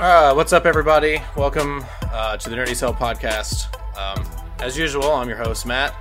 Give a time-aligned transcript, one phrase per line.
[0.00, 1.20] Uh, what's up, everybody?
[1.36, 3.66] Welcome uh, to the Nerdy Cell podcast.
[3.98, 4.24] Um,
[4.60, 5.94] as usual, I'm your host, Matt.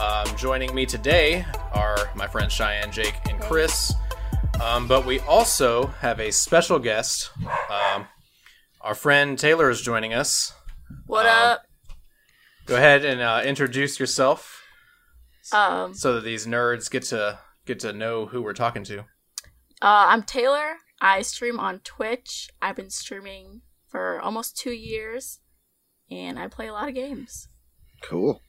[0.00, 1.44] Um, joining me today
[1.74, 3.92] are my friends Cheyenne, Jake, and Chris.
[4.62, 7.30] Um, but we also have a special guest.
[7.70, 8.06] Um,
[8.80, 10.54] our friend Taylor is joining us.
[11.06, 11.62] What Um, up?
[12.64, 14.62] Go ahead and uh, introduce yourself
[15.52, 19.00] Um, so that these nerds get to get to know who we're talking to.
[19.00, 19.04] uh,
[19.82, 20.76] I'm Taylor.
[21.02, 22.48] I stream on Twitch.
[22.62, 25.40] I've been streaming for almost two years,
[26.10, 27.48] and I play a lot of games.
[28.02, 28.40] Cool.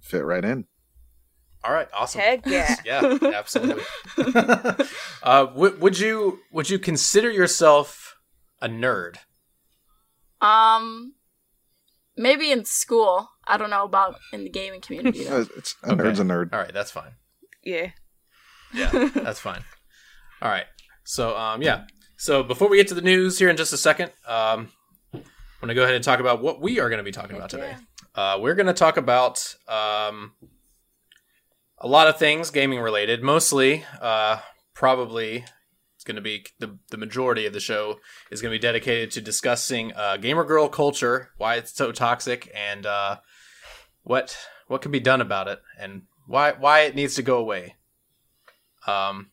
[0.00, 0.66] Fit right in.
[1.64, 2.20] All right, awesome.
[2.20, 2.76] Heck yeah.
[2.84, 3.82] Yeah, absolutely.
[5.22, 8.16] uh, w- would you would you consider yourself
[8.60, 9.16] a nerd?
[10.40, 11.14] Um,
[12.16, 13.28] maybe in school.
[13.46, 15.26] I don't know about in the gaming community.
[15.26, 15.46] Uh, Though.
[15.56, 16.02] It's a Okay.
[16.02, 16.52] nerd's a nerd.
[16.52, 17.12] All right, that's fine.
[17.64, 17.90] Yeah.
[18.74, 19.64] Yeah, that's fine.
[20.40, 20.66] All right.
[21.04, 21.84] So, um, yeah.
[22.16, 24.68] So before we get to the news here in just a second, um,
[25.12, 25.22] I'm
[25.60, 27.50] going to go ahead and talk about what we are going to be talking about
[27.50, 27.74] today.
[28.14, 30.32] Uh, we're going to talk about um,
[31.78, 33.22] a lot of things gaming related.
[33.22, 34.38] Mostly, uh,
[34.72, 35.44] probably,
[35.96, 37.98] it's going to be the the majority of the show
[38.30, 42.50] is going to be dedicated to discussing uh, gamer girl culture, why it's so toxic,
[42.54, 43.16] and uh,
[44.02, 44.36] what
[44.68, 47.74] what can be done about it, and why why it needs to go away.
[48.86, 49.31] Um,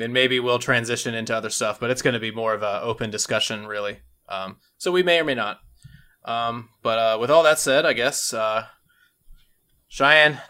[0.00, 2.80] and maybe we'll transition into other stuff, but it's going to be more of an
[2.82, 3.98] open discussion, really.
[4.28, 5.58] Um, so we may or may not.
[6.24, 8.66] Um, but uh, with all that said, I guess uh,
[9.88, 10.40] Cheyenne,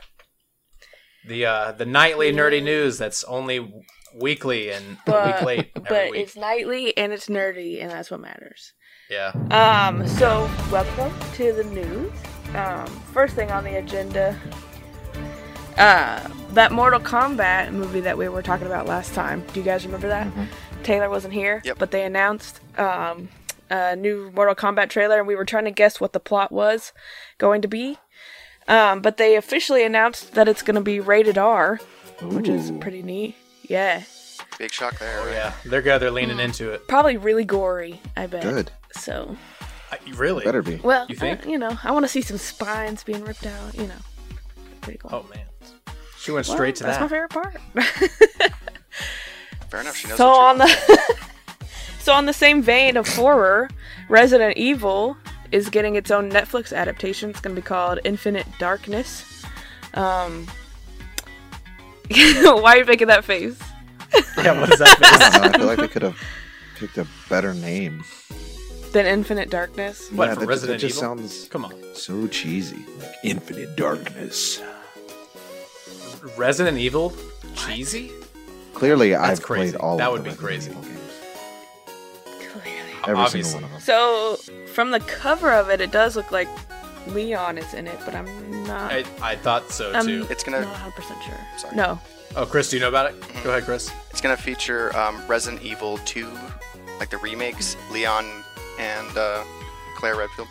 [1.26, 3.72] the uh, the nightly nerdy news that's only
[4.18, 6.20] weekly and a But, week late but week.
[6.22, 8.72] it's nightly and it's nerdy, and that's what matters.
[9.10, 9.32] Yeah.
[9.50, 12.12] Um, so welcome to the news.
[12.54, 14.38] Um, first thing on the agenda,
[15.78, 19.44] uh, that Mortal Kombat movie that we were talking about last time.
[19.52, 20.28] Do you guys remember that?
[20.82, 21.78] Taylor wasn't here, Yep.
[21.78, 23.28] but they announced um,
[23.70, 26.92] a new Mortal Kombat trailer, and we were trying to guess what the plot was
[27.38, 27.98] going to be.
[28.66, 31.80] Um, but they officially announced that it's going to be rated R,
[32.22, 33.34] which is pretty neat.
[33.62, 34.02] Yeah,
[34.58, 35.20] Big shock there.
[35.20, 35.32] Oh right?
[35.34, 35.52] yeah.
[35.64, 36.00] They're good.
[36.02, 36.86] They're leaning into it.
[36.88, 38.00] probably really gory.
[38.16, 38.42] I bet.
[38.42, 38.70] Good.
[38.92, 39.36] So
[39.92, 40.44] I, really?
[40.44, 40.76] Better be.
[40.76, 41.46] Well, You think?
[41.46, 43.74] uh, you know, I want to see some spines being ripped out.
[43.76, 43.94] You know,
[44.80, 45.10] pretty cool.
[45.12, 45.44] Oh man.
[46.18, 47.08] She went Well, straight to that's that.
[47.10, 48.52] That's my favorite part.
[49.70, 49.96] Fair enough.
[49.96, 50.16] She knows.
[50.18, 50.68] so what on the
[52.00, 53.68] so on the same vein of horror,
[54.08, 55.16] Resident Evil
[55.52, 57.30] is getting its own Netflix adaptation.
[57.30, 59.44] It's going to be called Infinite Darkness.
[59.94, 60.46] Um,
[62.10, 63.58] why are you making that face?
[64.38, 64.58] yeah.
[64.58, 64.98] What is that?
[64.98, 65.40] Face?
[65.40, 66.18] don't I feel like they could have
[66.76, 68.02] picked a better name.
[68.92, 70.10] than Infinite Darkness.
[70.12, 71.16] What, yeah, for that, Resident that just Evil?
[71.16, 71.74] sounds Come on.
[71.94, 72.84] so cheesy.
[72.98, 74.62] Like infinite darkness.
[76.36, 77.12] Resident Evil?
[77.54, 78.10] Cheesy?
[78.74, 79.72] Clearly, That's I've crazy.
[79.72, 80.70] played all That of would the be Resident crazy.
[80.70, 82.52] Evil games.
[82.52, 82.80] Clearly.
[83.06, 83.42] Every Obviously.
[83.42, 83.80] single one of them.
[83.80, 84.36] So
[84.72, 86.48] from the cover of it, it does look like
[87.08, 88.92] Leon is in it, but I'm not.
[88.92, 90.26] I, I thought so I'm too.
[90.30, 91.38] It's gonna- Not 100 percent sure.
[91.56, 91.76] Sorry.
[91.76, 91.98] No.
[92.36, 93.20] Oh, Chris, do you know about it?
[93.42, 93.90] Go ahead, Chris.
[94.10, 96.28] It's gonna feature um, Resident Evil 2,
[97.00, 98.26] like the remakes, Leon
[98.78, 99.42] and uh,
[99.96, 100.48] Claire Redfield.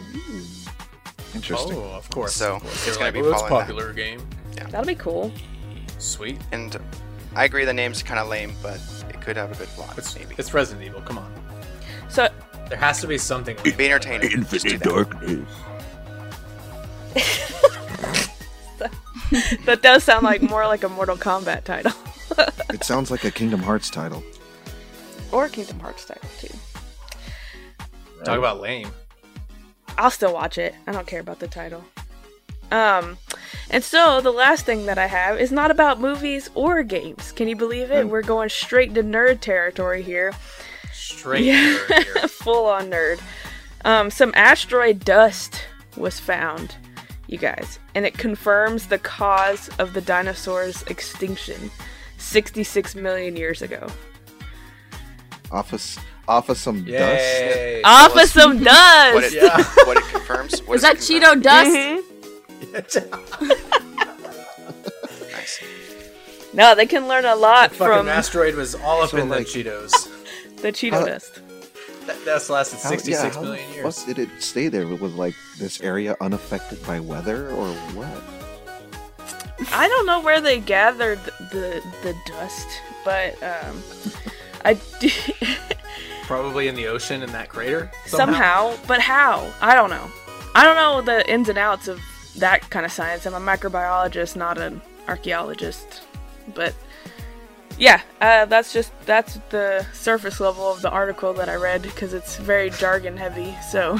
[1.35, 1.77] Interesting.
[1.77, 2.33] Oh, of course.
[2.33, 2.73] So, of course.
[2.73, 4.21] it's They're gonna like, be "Well, it's a following that." popular game.
[4.71, 5.31] That'll be cool.
[5.97, 6.39] Sweet.
[6.51, 6.77] And
[7.35, 9.97] I agree the name's kind of lame, but it could have a good plot.
[9.97, 10.35] It's, maybe.
[10.37, 11.01] it's Resident Evil.
[11.01, 11.31] Come on.
[12.09, 12.27] So
[12.69, 13.55] There has to be something.
[13.57, 14.45] Like Be entertaining.
[14.45, 15.47] Just do darkness.
[19.65, 21.91] that does sound like more like a Mortal Kombat title.
[22.69, 24.21] It sounds like a Kingdom Hearts title.
[25.31, 26.55] or Kingdom Hearts title too.
[28.23, 28.91] Talk about lame.
[29.97, 30.75] I'll still watch it.
[30.85, 31.83] I don't care about the title.
[32.69, 33.17] Um,
[33.69, 37.31] and so the last thing that I have is not about movies or games.
[37.31, 38.03] Can you believe it?
[38.03, 38.09] Hmm.
[38.09, 40.33] We're going straight to nerd territory here.
[40.93, 41.77] Straight Yeah.
[41.77, 42.27] nerd here.
[42.27, 43.19] Full on nerd.
[43.85, 45.61] Um, some asteroid dust
[45.95, 46.75] was found,
[47.27, 51.71] you guys, and it confirms the cause of the dinosaurs' extinction
[52.17, 53.87] 66 million years ago.
[55.51, 55.97] Off of,
[56.27, 56.89] off of some dust.
[56.89, 57.81] Yay.
[57.83, 59.33] Off of us- some What dust!
[59.35, 59.63] it, Yeah.
[59.85, 60.59] what it confirms.
[60.63, 61.39] What Is that it confirm?
[61.39, 61.69] Cheeto dust?
[61.71, 62.03] Mhm.
[65.31, 65.63] Nice.
[66.53, 69.45] No, they can learn a lot Fucking from asteroid was all up So, in like-
[69.47, 69.91] the Cheetos.
[70.61, 71.39] the Cheeto How- dust.
[72.07, 73.97] That, that's lasted How- 66 yeah, how million years.
[73.97, 74.87] fuck did it stay there?
[74.87, 78.23] Was like this area unaffected by weather or what?
[79.73, 81.19] I don't know where they gathered
[81.51, 82.67] the the dust,
[83.03, 83.83] but um,
[84.63, 85.09] I do,
[86.23, 87.91] Probably in the ocean in that crater.
[88.05, 88.73] somehow.
[88.87, 89.51] But how?
[89.61, 90.09] I don't know.
[90.55, 91.99] I don't know the ins and outs of
[92.37, 93.25] that kind of science.
[93.25, 96.03] I'm a microbiologist, not an archaeologist.
[96.55, 96.73] But
[97.77, 102.13] yeah, uh, that's just that's the surface level of the article that I read because
[102.13, 103.55] it's very jargon heavy.
[103.71, 103.99] So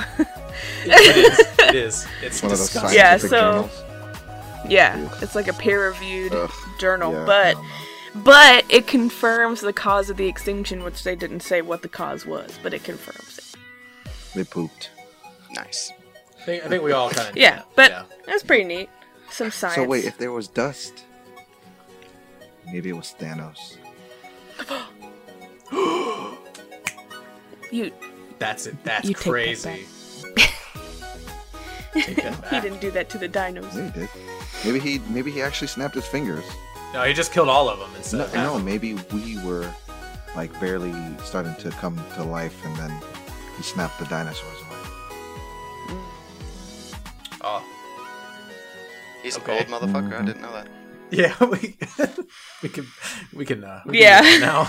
[0.86, 1.40] it is.
[1.60, 2.08] It is.
[2.24, 2.98] It's One of those disgusting.
[2.98, 3.84] Yeah, so- journals.
[4.70, 7.64] yeah, it's like a peer-reviewed Ugh, journal, yeah, but I don't
[8.16, 8.22] know.
[8.24, 12.26] but it confirms the cause of the extinction, which they didn't say what the cause
[12.26, 13.46] was, but it confirms it.
[14.36, 14.90] they pooped.
[15.52, 15.92] Nice.
[16.48, 17.36] I think, I think we all kind of.
[17.36, 18.04] Yeah, but yeah.
[18.26, 18.90] that's pretty neat.
[19.30, 19.76] Some science.
[19.76, 21.04] So wait, if there was dust,
[22.72, 23.76] maybe it was Thanos.
[27.72, 27.92] you
[28.40, 28.82] that's it.
[28.86, 29.86] That's You crazy.
[31.94, 33.76] Take that he didn't do that to the dinos.
[33.76, 34.10] Yeah, he did.
[34.64, 36.46] Maybe he maybe he actually snapped his fingers.
[36.94, 38.20] No, he just killed all of them instead.
[38.20, 39.70] No, of no, maybe we were
[40.34, 40.94] like barely
[41.26, 43.02] starting to come to life, and then
[43.58, 44.77] he snapped the dinosaurs away.
[49.28, 49.58] He's Okay.
[49.60, 50.14] an old motherfucker.
[50.14, 50.26] I Mhm.
[50.26, 50.68] didn't know that.
[51.12, 51.36] yeah.
[51.44, 51.78] We
[52.64, 52.88] we can
[53.34, 54.22] we can uh, we Yeah.
[54.22, 54.68] can now.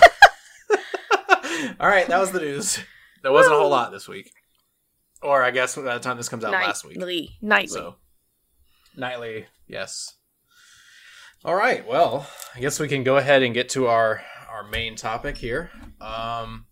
[1.79, 2.77] all right, that was the news.
[3.23, 4.31] There wasn't a whole lot this week,
[5.21, 6.97] or I guess by the time this comes out last week.
[6.97, 7.67] Nightly, nightly.
[7.67, 7.95] So
[8.97, 10.15] nightly, yes.
[11.45, 11.87] All right.
[11.87, 15.71] Well, I guess we can go ahead and get to our our main topic here.
[16.01, 16.65] Um,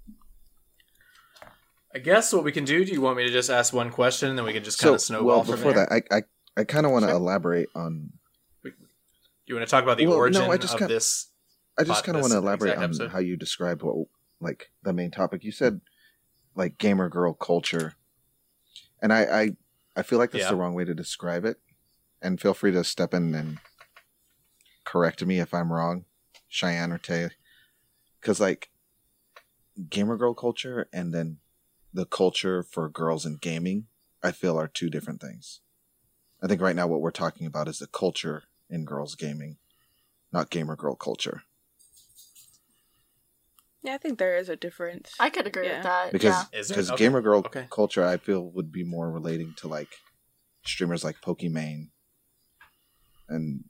[1.95, 2.83] I guess what we can do.
[2.83, 4.93] Do you want me to just ask one question, and then we can just kind
[4.95, 6.21] of snowball well, from before that, I I,
[6.57, 7.17] I kind of want to Sure.
[7.17, 8.11] elaborate on.
[9.45, 11.27] you want to talk about the Well, no, origin I just of kinda- this?
[11.77, 13.11] I just kind of want to elaborate on episode?
[13.11, 14.07] how you described what
[14.41, 15.43] like the main topic.
[15.45, 15.79] You said
[16.55, 17.93] like gamer girl culture,
[19.01, 19.57] and I I,
[19.95, 20.49] I feel like that's Yeah.
[20.49, 21.61] the wrong way to describe it.
[22.21, 23.59] And feel free to step in and
[24.83, 26.05] correct me if I'm wrong,
[26.49, 27.29] Cheyenne or Tay,
[28.19, 28.71] because like
[29.89, 31.37] gamer girl culture and then
[31.93, 33.87] the culture for girls in gaming,
[34.23, 35.61] I feel are two different things.
[36.41, 39.57] I think right now what we're talking about is the culture in girls gaming,
[40.31, 41.43] not gamer girl culture.
[43.83, 45.13] Yeah, I think there is a difference.
[45.19, 45.75] I could agree Yeah.
[45.77, 46.11] with that.
[46.11, 46.61] because yeah.
[46.67, 47.03] Because Okay.
[47.05, 47.67] gamer girl Okay.
[47.69, 49.89] culture I feel would be more relating to like
[50.65, 51.89] streamers like Pokimane
[53.29, 53.63] and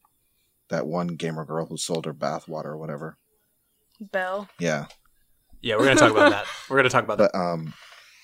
[0.70, 3.18] that one gamer girl who sold her bathwater or whatever.
[4.00, 4.50] Belle.
[4.60, 4.88] Yeah,
[5.62, 6.48] Yeah, we're gonna talk about that.
[6.70, 7.36] We're gonna talk about that.
[7.36, 7.74] um,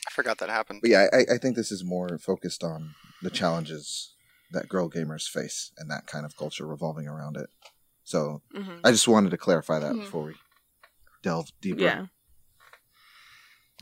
[0.07, 0.81] I forgot that happened.
[0.81, 4.12] but yeah, I, I think this is more focused on the challenges
[4.53, 7.49] that girl gamers face and that kind of culture revolving around it.
[8.03, 9.99] So hmm I just wanted to clarify that Mhm.
[10.05, 10.35] before we
[11.21, 11.81] delve deeper.
[11.81, 12.05] Yeah.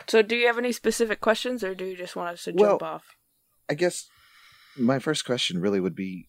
[0.07, 2.71] So, do you have any specific questions, or do you just want us to Well-
[2.71, 3.15] jump off?
[3.69, 4.09] I guess
[4.75, 6.27] my first question really would be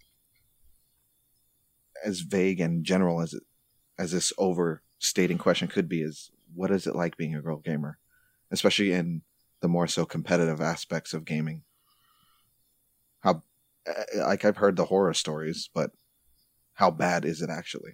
[2.04, 3.42] as vague and general as it
[3.98, 7.98] as this overstating question could be is what is it like being a girl gamer
[8.50, 9.22] especially in
[9.60, 11.62] the more so competitive aspects of gaming
[13.87, 15.90] Uh, uh, like i've heard the horror stories but
[16.75, 17.93] how bad is it actually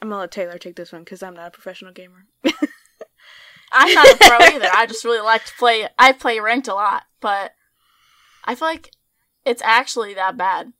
[0.00, 2.26] I'm gonna let Taylor take this one because I'm not a professional gamer.
[3.72, 4.68] I'm not a pro either.
[4.72, 5.88] I just really like to play.
[5.98, 7.52] I play ranked a lot, but
[8.44, 8.90] I feel like
[9.44, 10.72] it's actually that bad,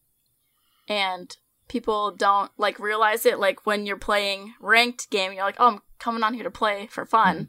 [0.88, 1.34] and
[1.68, 3.38] people don't like realize it.
[3.38, 6.86] Like when you're playing ranked game, you're like, "Oh, I'm coming on here to play
[6.90, 7.44] for fun mm-hmm.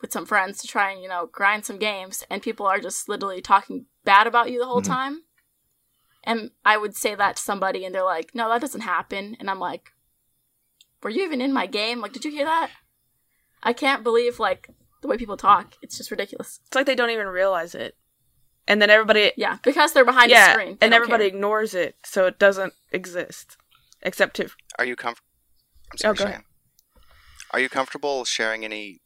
[0.00, 3.08] with some friends to try and you know grind some games," and people are just
[3.08, 4.86] literally talking bad about you the whole Mhm.
[4.96, 5.14] time.
[6.24, 9.48] And I would say that to somebody, and they're like, "No, that doesn't happen," and
[9.50, 9.92] I'm like,
[11.02, 12.00] "Were you even in my game?
[12.00, 12.70] Like, did you hear that?"
[13.62, 14.68] I can't believe like
[15.02, 15.74] the way people talk.
[15.82, 16.60] It's just ridiculous.
[16.66, 17.96] It's like they don't even realize it,
[18.66, 20.78] and then everybody, Yeah, because they're behind yeah, a screen.
[20.80, 21.34] and everybody care.
[21.36, 23.56] ignores it, so it doesn't exist,
[24.02, 24.48] except to
[24.78, 25.28] Are you comfortable?
[25.92, 26.44] I'm Oh, go ahead.
[27.52, 29.00] Are you comfortable sharing any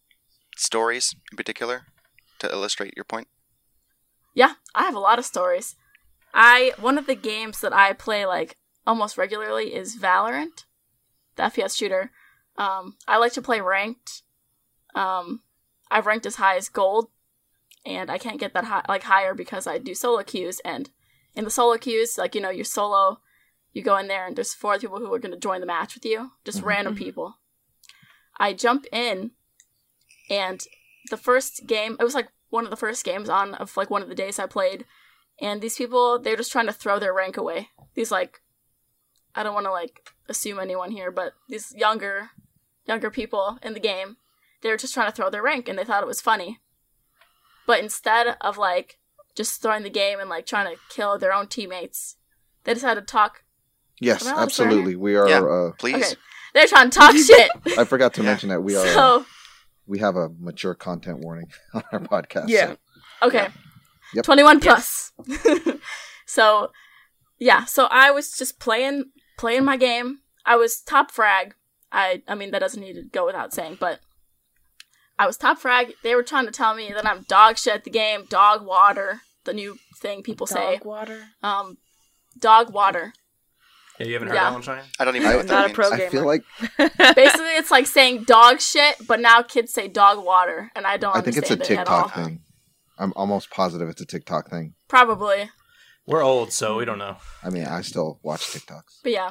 [0.57, 1.87] stories in particular
[2.41, 3.29] to illustrate your point?
[4.35, 5.77] Yeah, I have a lot of stories.
[6.35, 10.65] I one of the games that I play like almost regularly is Valorant,
[11.37, 12.11] the FPS shooter.
[12.57, 14.23] Um, I like to play ranked.
[14.95, 15.43] Um,
[15.91, 17.09] I've ranked as high as gold,
[17.85, 20.61] and I can't get that high like higher because I do solo queues.
[20.65, 20.91] And
[21.35, 23.21] in the solo queues, like you know, you're solo,
[23.73, 25.95] you go in there and there's four people who are going to join the match
[25.95, 26.67] with you, just Mhm.
[26.67, 26.99] random Mhm.
[26.99, 27.39] people.
[28.39, 29.33] I jump in,
[30.31, 30.63] and
[31.11, 34.03] the first game it was like one of the first games on of like one
[34.03, 34.85] of the days I played,
[35.41, 37.69] and these people they're just trying to throw their rank away.
[37.95, 38.41] These like
[39.35, 42.31] I don't want to like assume anyone here, but these younger
[42.87, 44.17] younger people in the game,
[44.61, 46.59] they were just trying to throw their rank and they thought it was funny.
[47.67, 48.99] But instead of like
[49.35, 52.17] just throwing the game and like trying to kill their own teammates,
[52.65, 53.45] they decided to talk.
[54.01, 55.41] yes Am I allowed to swear absolutely we are Yeah.
[55.43, 55.95] uh, Please.
[56.05, 56.15] Okay,
[56.53, 57.51] they're trying to talk shit.
[57.79, 58.27] i forgot to Yeah.
[58.29, 59.25] mention that we are so
[59.87, 62.67] we have a mature content warning on our podcast Yeah.
[62.73, 62.77] so-
[63.29, 63.49] Okay.
[64.15, 64.25] Yep.
[64.25, 65.13] 21 plus.
[66.27, 66.71] so,
[67.39, 69.05] yeah, so I was just playing
[69.39, 70.19] playing my game.
[70.45, 71.55] I was top frag.
[71.91, 74.01] I I mean that doesn't need to go without saying, but
[75.19, 75.95] I was top frag.
[76.03, 79.21] They were trying to tell me that I'm dog shit at the game, dog water,
[79.45, 80.77] the new thing people say.
[80.79, 81.25] Dog water.
[81.43, 81.79] Um,
[82.39, 83.13] dog water.
[84.03, 84.45] Yeah, you haven't heard Yeah.
[84.45, 84.85] that one, Cheyenne?
[84.99, 85.75] I don't even know I- what Not that a means.
[85.77, 86.43] pro I feel like
[87.17, 91.17] Basically, it's like saying dog shit, but now kids say dog water, and I don't
[91.17, 91.85] I think it's a understand it.
[91.85, 92.41] TikTok thing.
[92.99, 94.75] I'm almost positive it's a TikTok thing.
[94.89, 95.51] Probably,
[96.07, 97.17] We're old, so we don't know.
[97.43, 99.01] I mean, I still watch TikToks.
[99.03, 99.31] but yeah.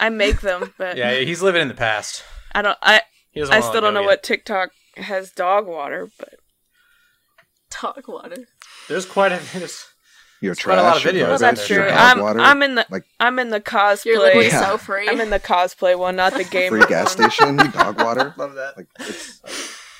[0.00, 2.22] I make them, but Yeah, he's living in the past.
[2.54, 2.78] I don't.
[2.82, 4.06] I He doesn't I still don't know yet.
[4.06, 6.34] what TikTok has dog water, but
[7.82, 8.46] Dog water.
[8.88, 9.40] There's quite a.
[9.58, 9.86] There's,
[10.40, 11.14] You're It's quite a lot of trash.
[11.14, 11.82] videos you're well, that's true.
[11.82, 13.62] I'm I'm in the like I'm in the
[14.04, 14.52] You're literally cosplay.
[14.52, 14.66] Yeah.
[14.68, 15.08] so free.
[15.08, 16.70] I'm in the cosplay one, not the game.
[16.70, 18.34] free gas station dog water.
[18.38, 18.76] love that.
[18.76, 19.40] Like it's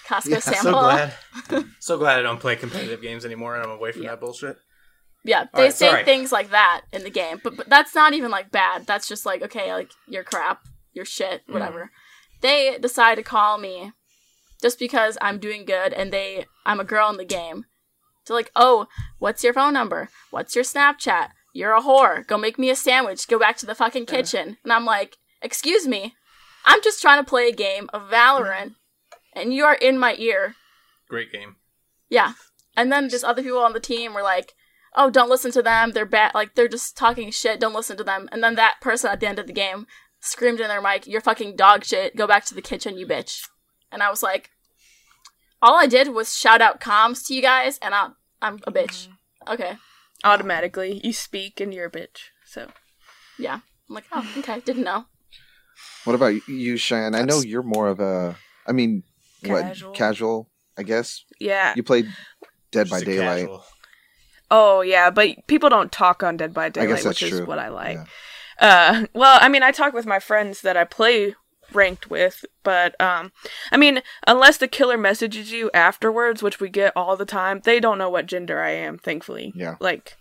[0.07, 0.73] Costco Yeah, So sample.
[0.81, 1.15] glad.
[1.81, 4.11] so glad I don't play competitive games anymore and I'm away from Yeah.
[4.11, 4.57] that bullshit.
[5.25, 6.05] Yeah, All they right, say sorry.
[6.05, 8.87] things like that in the game, but, but that's not even like bad.
[8.87, 11.53] That's just like okay, like you're crap, you're shit, Mm.
[11.55, 11.91] whatever.
[12.41, 13.93] They decide to call me
[14.63, 17.65] just because I'm doing good and they I'm a girl in the game.
[18.29, 20.11] So like, oh, what's your phone number?
[20.31, 21.31] What's your Snapchat?
[21.55, 22.27] You're a whore.
[22.27, 23.27] Go make me a sandwich.
[23.27, 24.59] Go back to the fucking kitchen.
[24.63, 26.15] And I'm like, excuse me,
[26.67, 28.75] I'm just trying to play a game of Valorant,
[29.35, 30.57] and you are in my ear.
[31.09, 31.57] Great game.
[32.11, 32.35] Yeah.
[32.77, 34.53] And then just other people on the team were like,
[34.95, 35.93] "Oh, don't listen to them.
[35.93, 36.35] They're bad.
[36.35, 37.59] Like they're just talking shit.
[37.59, 39.87] Don't listen to them." And then that person at the end of the game
[40.21, 42.15] screamed in their mic, "You're fucking dog shit.
[42.15, 43.49] Go back to the kitchen, you bitch."
[43.91, 44.51] And I was like,
[45.63, 49.09] all I did was shout out comms to you guys, and I'm I'm a bitch.
[49.49, 49.77] Okay.
[50.25, 52.31] Automatically, you speak and you're a bitch.
[52.45, 52.69] So
[53.39, 53.61] Yeah.
[53.89, 54.61] I'm like, oh, okay.
[54.61, 55.07] Didn't know.
[56.05, 57.15] what about you, Cheyenne?
[57.15, 58.37] I know you're more of a.
[58.67, 59.03] I mean,
[59.45, 59.89] Casual.
[59.91, 60.51] what casual?
[60.77, 61.73] I guess yeah.
[61.75, 62.07] you played
[62.71, 63.41] Dead by Just a Daylight.
[63.47, 63.65] casual.
[64.51, 67.47] Oh yeah, but people don't talk on Dead by Daylight, guess that's which is true.
[67.47, 67.99] what I like.
[68.61, 69.01] Yeah.
[69.01, 71.35] Uh, well, I mean, I talk with my friends that I play
[71.73, 73.33] ranked with, but um,
[73.73, 77.81] I mean, unless the killer messages you afterwards, which we get all the time, they
[77.81, 78.99] don't know what gender I am.
[78.99, 79.77] Thankfully, Yeah.
[79.81, 80.17] Like,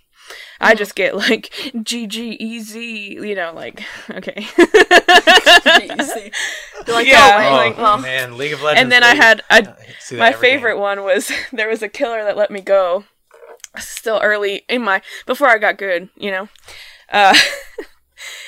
[0.59, 4.45] I just get like GGEZ, you know, like okay.
[6.87, 8.81] Like, Yeah, oh, Oh, like, well, man, League of Legends.
[8.81, 9.61] and then I had I
[9.99, 10.57] see that my every game.
[10.57, 13.05] favorite one was there was a killer that let me go
[13.77, 16.49] still early in my before i got good you know
[17.11, 17.37] uh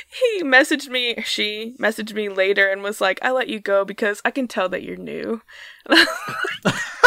[0.10, 4.22] he messaged me she messaged me later and was like i let you go because
[4.26, 5.42] i can tell that you're new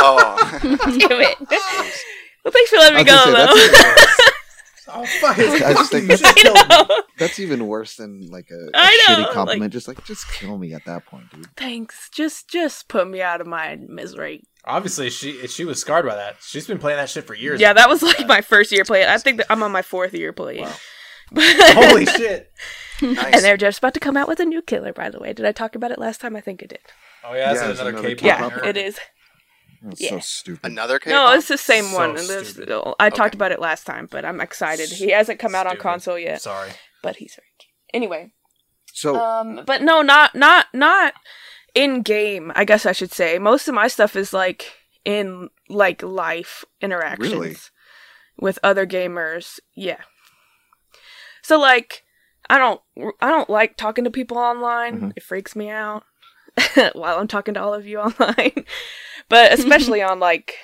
[0.04, 1.38] Oh, damn it
[2.44, 4.18] well thanks for letting me go gonna though that's,
[4.94, 5.38] Oh fuck!
[5.38, 9.32] I just think that's, just that's even worse than like a, a I know, shitty
[9.32, 9.72] compliment.
[9.72, 11.46] just like just kill me at that point, dude.
[11.56, 16.14] thanks just just put me out of my misery Obviously, she she was scarred by
[16.16, 16.36] that.
[16.40, 17.60] She's been playing that shit for years.
[17.60, 20.12] yeah that was like my first year playing i think that i'm on my fourth
[20.14, 20.74] year playing Wow.
[21.34, 22.52] Holy shit!
[23.02, 23.34] Nice.
[23.34, 25.44] and they're just about to come out with a new killer by the way did
[25.44, 26.78] i talk about it last time i think i did
[27.24, 28.24] Oh yeah, that's Yeah, it's another another K-pop.
[28.24, 28.64] yeah K-pop.
[28.66, 28.98] it is
[29.82, 30.10] That's Yeah.
[30.10, 30.72] so stupid.
[30.72, 31.10] Another K.
[31.10, 32.10] No, it's the same So one.
[32.18, 32.94] and there's- stupid.
[33.00, 34.88] I talked about it last time, but I'm excited.
[34.90, 36.70] He hasn't come out on console yet, Sorry.
[37.02, 37.70] but he's very cute.
[37.94, 38.32] Anyway,
[38.92, 41.14] So um, but no, not not not
[41.74, 42.50] in game.
[42.54, 44.72] I guess I should say most of my stuff is like
[45.04, 47.56] in like life interactions Really?
[48.38, 49.58] with other gamers.
[49.74, 50.02] Yeah.
[51.42, 52.02] So like,
[52.52, 52.82] I don't
[53.22, 55.00] I don't like talking to people online.
[55.00, 55.12] Mhm.
[55.16, 56.04] It freaks me out
[56.92, 58.66] while I'm talking to all of you online,
[59.30, 60.56] but especially on like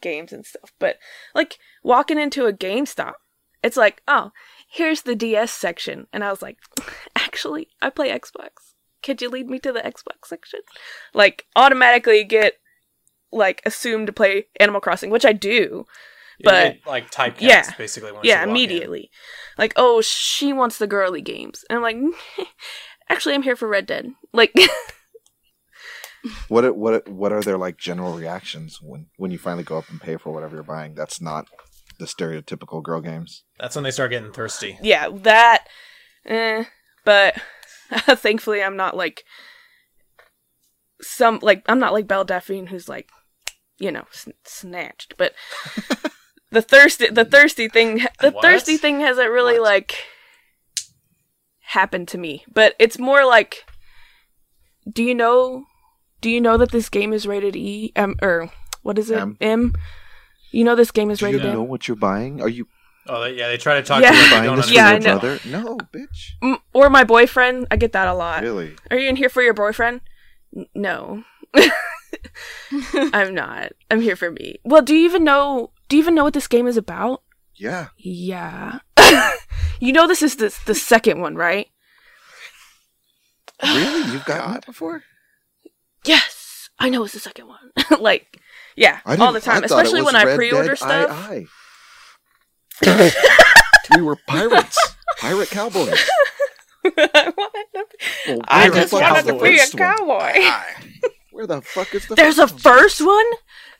[0.00, 0.72] games and stuff.
[0.78, 0.98] But
[1.34, 3.14] like walking into a GameStop,
[3.60, 4.30] it's like, oh,
[4.70, 6.58] here's the DS section, and I was like,
[7.16, 8.74] actually, I play Xbox.
[9.02, 10.60] Could you lead me to the Xbox section?
[11.12, 12.54] Like automatically get
[13.32, 15.86] like assumed to play Animal Crossing, which I do.
[16.40, 17.70] Yeah, But- it, like typecast yeah.
[17.76, 18.12] basically.
[18.12, 19.10] When yeah, immediately.
[19.58, 22.46] Like, oh, she wants the girly games, and I'm like,
[23.08, 24.12] actually, I'm here for Red Dead.
[24.32, 24.54] Like,
[26.48, 30.00] what what what are their like general reactions when when you finally go up and
[30.00, 30.94] pay for whatever you're buying?
[30.94, 31.46] That's not
[31.98, 33.44] the stereotypical girl games.
[33.58, 34.78] That's when they start getting thirsty.
[34.82, 35.66] yeah, that.
[36.26, 36.64] Eh,
[37.04, 37.40] but
[37.92, 39.24] thankfully, I'm not like
[41.02, 43.08] some like I'm not like Belle Delphine, who's like,
[43.78, 45.14] you know, sn- snatched.
[45.18, 45.34] But
[46.50, 48.42] the thirsty, the thirsty thing, the What?
[48.42, 49.68] thirsty thing hasn't really What?
[49.68, 49.94] like
[51.60, 52.44] happened to me.
[52.52, 53.64] But it's more like,
[54.90, 55.64] do you know?
[56.20, 57.92] Do you know that this game is rated E?
[57.96, 58.50] M or
[58.82, 59.18] what is it?
[59.18, 59.36] M.
[59.40, 59.74] M.
[60.52, 61.68] You know this game is Do you know M.
[61.68, 62.40] what you're buying?
[62.42, 62.66] Are you
[63.06, 64.10] Oh yeah, they try to talk Yeah.
[64.10, 65.38] to you like buying don't this for Yeah, I your brother?
[65.46, 66.32] No, bitch.
[66.42, 67.66] Mm, or my boyfriend.
[67.70, 68.42] I get that a lot.
[68.42, 68.74] Really?
[68.90, 70.02] Are you in here for your boyfriend?
[70.54, 71.24] N- no.
[73.12, 73.72] I'm not.
[73.90, 74.56] I'm here for me.
[74.64, 77.22] Well, do you even know do you even know what this game is about?
[77.56, 77.88] Yeah.
[77.98, 78.78] Yeah.
[79.80, 81.68] you know this is the the second one, right?
[83.62, 84.10] Really?
[84.12, 85.02] You've gotten that before?
[86.06, 87.72] Yes, I know it's the second one.
[88.00, 88.40] like,
[88.74, 91.30] yeah, all the time, I it especially when I pre-order Dead stuff.
[91.30, 91.46] II.
[93.96, 94.78] we were pirates,
[95.18, 96.00] pirate cowboys.
[96.86, 97.84] I wanted to,
[98.28, 100.40] Well, I just wanted to be a cowboy.
[101.32, 102.14] Where the fuck is the?
[102.14, 102.78] There's a first one?
[102.78, 103.26] first one.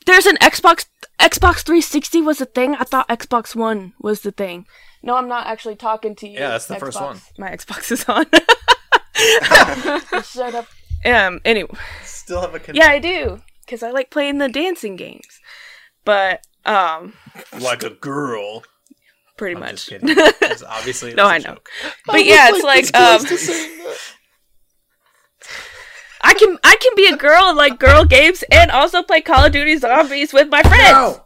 [0.07, 0.87] There's an Xbox.
[1.19, 2.75] Xbox 360 was a thing.
[2.77, 4.67] I thought Xbox One was the thing.
[5.03, 6.39] No, I'm not actually talking to you.
[6.39, 7.21] Yeah, that's the first one.
[7.39, 8.27] My Xbox is on.
[10.25, 10.67] Shut up.
[11.05, 11.41] Um.
[11.45, 11.71] Anyway,
[12.05, 15.27] Still have a con- yeah, I do because I like playing the dancing games.
[16.05, 17.15] But um,
[17.61, 18.63] like a girl.
[19.37, 19.87] pretty I'm much.
[19.87, 20.15] just kidding.
[20.15, 21.55] 'Cause obviously, No, I know.
[21.55, 21.69] joke.
[22.07, 23.21] But yeah, it's like um,
[26.23, 29.45] I can I can be a girl and like girl games and also play Call
[29.45, 30.91] of Duty Zombies with my friends.
[30.93, 31.25] No.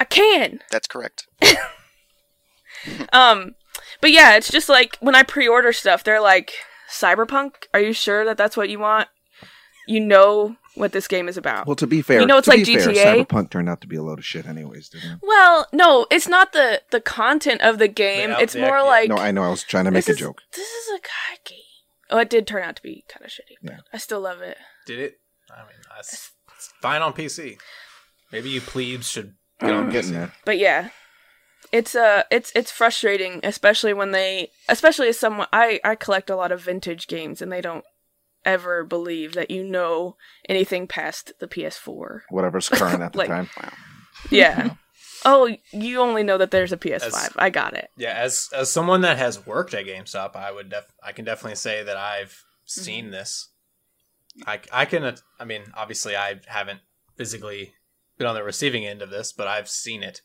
[0.00, 0.60] I can.
[0.70, 1.26] That's correct.
[3.12, 3.54] Um,
[4.00, 6.52] but yeah, it's just like when I pre-order stuff, they're like,
[6.90, 7.66] "Cyberpunk?
[7.72, 9.08] Are you sure that that's what you want?
[9.86, 12.50] You know what this game is about." Well, to be fair, You know it's to
[12.50, 13.26] like be fair, GTA?
[13.26, 15.18] Cyberpunk turned out to be a load of shit, anyways, didn't it?
[15.22, 18.30] Well, no, it's not the the content of the game.
[18.30, 19.44] The it's more like No, I know.
[19.44, 20.42] I was trying to make a is, joke.
[20.52, 21.58] This is a god game.
[22.12, 23.56] Oh, it did turn out to be kind of shitty.
[23.62, 23.78] But Yeah.
[23.92, 24.58] I still love it.
[24.86, 25.14] Did it?
[25.50, 27.58] I mean, it's, it's fine on PC.
[28.30, 30.14] Maybe you plebes should get on getting PC.
[30.14, 30.32] there.
[30.44, 30.90] But yeah,
[31.72, 36.36] it's uh, it's it's frustrating, especially when they, especially as someone I I collect a
[36.36, 37.84] lot of vintage games, and they don't
[38.44, 40.16] ever believe that you know
[40.48, 42.20] anything past the PS4.
[42.30, 43.48] Whatever's current at the Like- time.
[44.30, 44.74] Yeah.
[45.24, 47.02] Oh, you only know that there's a PS5.
[47.02, 47.90] As- I got it.
[47.96, 51.56] Yeah, as as someone that has worked at GameStop, I would def- I can definitely
[51.56, 53.48] say that I've seen this.
[54.46, 56.80] I I can uh, I mean, obviously I haven't
[57.16, 57.74] physically
[58.18, 60.22] been on the receiving end of this, but I've seen it.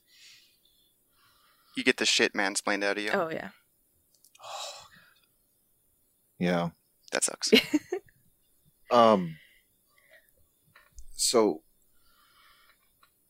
[1.75, 3.12] You get the shit mansplained out of you.
[3.13, 3.49] Oh yeah.
[6.39, 6.69] Yeah.
[7.12, 7.51] That sucks.
[8.89, 9.36] Um.
[11.15, 11.62] So,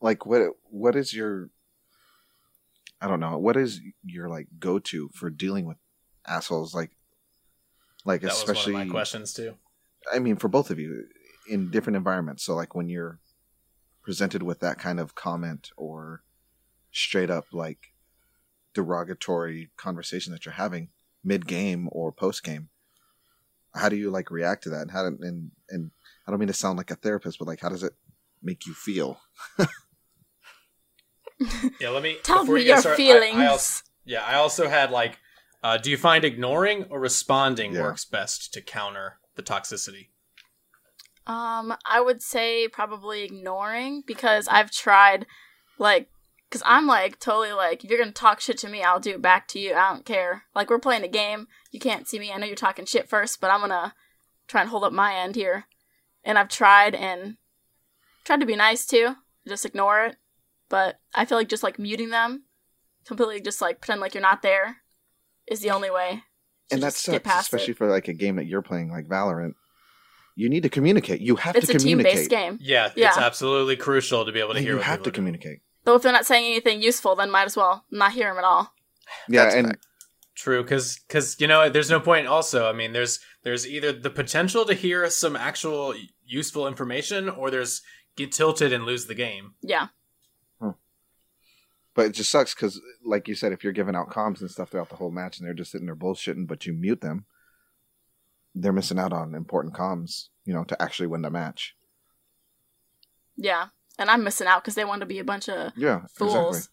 [0.00, 1.50] like, what what is your?
[3.00, 3.38] I don't know.
[3.38, 5.76] What is your like go to for dealing with
[6.26, 6.74] assholes?
[6.74, 6.90] Like,
[8.04, 8.72] like That especially.
[8.72, 9.54] was one of my questions too.
[10.12, 11.04] I mean, for both of you,
[11.48, 12.44] in different environments.
[12.44, 13.18] So, like, when you're
[14.02, 16.22] presented with that kind of comment or
[16.90, 17.92] straight up like
[18.74, 20.88] derogatory conversation that you're having
[21.24, 22.68] mid game or post game,
[23.74, 24.82] how do you like react to that?
[24.82, 25.90] And how do, and and
[26.26, 27.94] I don't mean to sound like a therapist, but like, how does it
[28.42, 29.20] make you feel?
[31.80, 33.36] Yeah, let me Tell me you get your started, I- feelings.
[33.36, 35.18] I, also, yeah, I also had like,
[35.62, 37.82] uh, do you find ignoring or responding Yeah.
[37.82, 40.08] works best to counter the toxicity?
[41.26, 45.26] Um, I would say probably ignoring because I've tried,
[45.78, 46.08] like,
[46.48, 49.22] because I'm like totally like, if you're gonna talk shit to me, I'll do it
[49.22, 49.74] back to you.
[49.74, 50.44] I don't care.
[50.54, 51.46] Like, we're playing a game.
[51.70, 52.32] You can't see me.
[52.32, 53.94] I know you're talking shit first, but I'm gonna
[54.46, 55.66] try and hold up my end here.
[56.24, 57.36] And I've tried and
[58.24, 60.16] tried to be nice too, just ignore it.
[60.68, 62.44] But I feel like just like muting them,
[63.06, 64.78] completely just like pretend like you're not there,
[65.46, 66.22] is the only way.
[66.68, 67.78] to and that just sucks, especially it.
[67.78, 69.54] for like a game that you're playing, like Valorant.
[70.36, 71.20] You need to communicate.
[71.20, 72.14] You have It's to a team communicate.
[72.18, 72.58] based game.
[72.60, 73.08] Yeah, Yeah.
[73.08, 74.74] it's absolutely crucial to be able to And hear.
[74.74, 75.60] you what have to communicate.
[75.84, 78.44] Though if they're not saying anything useful, then might as well not hear them at
[78.44, 78.72] all.
[79.28, 79.86] Yeah, That's and fact.
[80.36, 82.28] True, because because you know, there's no point.
[82.28, 87.50] Also, I mean, there's there's either the potential to hear some actual useful information, or
[87.50, 87.82] there's
[88.16, 89.54] get tilted and lose the game.
[89.62, 89.88] Yeah.
[91.98, 94.70] But it just sucks because, like you said, if you're giving out comms and stuff
[94.70, 97.24] throughout the whole match and they're just sitting there bullshitting, but you mute them,
[98.54, 101.74] they're missing out on important comms, you know, to actually win the match.
[103.36, 103.70] Yeah.
[103.98, 106.56] And I'm missing out because they want to be a bunch of Yeah, fools.
[106.56, 106.72] exactly.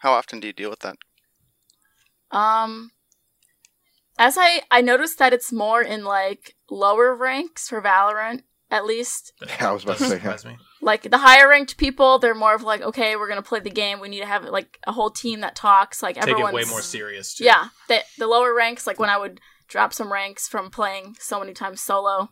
[0.00, 0.96] How often do you deal with that?
[2.30, 2.90] Um
[4.18, 9.32] as I I noticed that it's more in like lower ranks for Valorant at least.
[9.48, 10.36] Yeah, I was about to say, yeah.
[10.36, 10.56] surprise me.
[10.82, 13.98] Like the higher ranked people, they're more of like, okay, we're gonna play the game.
[14.00, 16.02] We need to have like a whole team that talks.
[16.02, 17.34] Like Take it everyone's way more serious.
[17.34, 17.44] Too.
[17.44, 21.40] Yeah, the the lower ranks, like when I would drop some ranks from playing so
[21.40, 22.30] many times solo,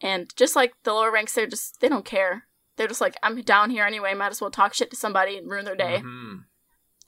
[0.00, 2.44] and just like the lower ranks, they're just they don't care.
[2.76, 4.14] They're just like, I'm down here anyway.
[4.14, 6.00] Might as well talk shit to somebody and ruin their day.
[6.04, 6.44] Mhm.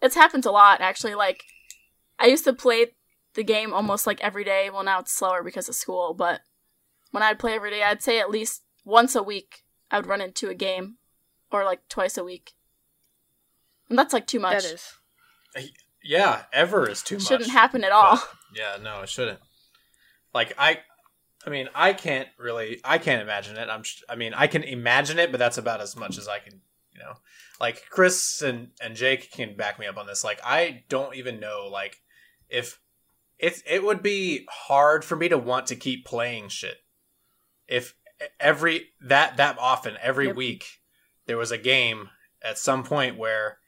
[0.02, 1.14] It's happened a lot actually.
[1.14, 1.44] Like
[2.18, 2.88] I used to play
[3.34, 4.68] the game almost like every day.
[4.68, 6.40] Well, now it's slower because of school, but
[7.12, 10.20] when I'd play every day, I'd say at least once a week I would run
[10.20, 10.96] into a game,
[11.52, 12.54] or like twice a week.
[13.88, 14.62] And that's like too much.
[14.62, 14.94] That is.
[16.02, 17.26] Yeah, ever is too much.
[17.26, 18.16] Shouldn't happen at all.
[18.16, 19.38] But, yeah, no, it shouldn't.
[20.34, 20.80] Like I,
[21.46, 23.68] I mean, I can't really, I can't imagine it.
[23.68, 26.62] I'm, I mean, I can imagine it, but that's about as much as I can,
[26.92, 27.14] you know.
[27.60, 30.24] Like Chris and and Jake can back me up on this.
[30.24, 31.98] Like I don't even know, like
[32.48, 32.80] if
[33.38, 36.78] it's it would be hard for me to want to keep playing shit
[37.68, 37.94] if
[38.40, 40.36] every that that often every Yep.
[40.36, 40.64] week
[41.26, 42.10] there was a game
[42.42, 43.58] at some point where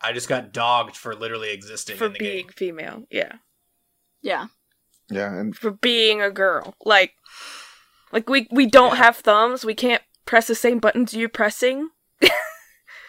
[0.00, 2.52] I just got dogged for literally existing for in the being game.
[2.56, 3.04] female.
[3.10, 3.32] Yeah.
[4.22, 4.46] Yeah.
[5.10, 6.74] Yeah, and For being a girl.
[6.84, 7.12] Like
[8.12, 9.04] like we we don't Yeah.
[9.04, 9.64] have thumbs.
[9.64, 11.90] We can't press the same buttons you're pressing.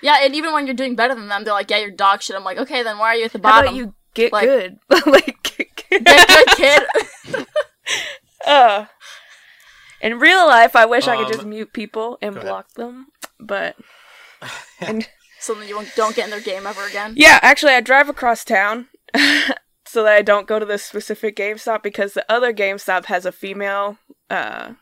[0.02, 2.36] Yeah, and even when you're doing better than them, they're like, "Yeah, you're dog shit."
[2.36, 4.46] I'm like, "Okay, then why are you at the How bottom?" about you get Like-
[4.46, 4.78] good?
[5.08, 5.42] like
[5.90, 7.46] Get good, kid.
[8.46, 8.86] uh
[10.06, 12.50] in real life I wish I could Um, just mute people and go ahead.
[12.50, 13.08] block them.
[13.40, 13.76] But
[14.80, 15.08] and
[15.40, 17.14] so that you don't get in their game ever again.
[17.18, 18.88] Yeah, actually, I drive across town
[19.86, 23.32] so that I don't go to this specific GameStop because the other GameStop has a
[23.32, 23.98] female
[24.30, 24.74] uh,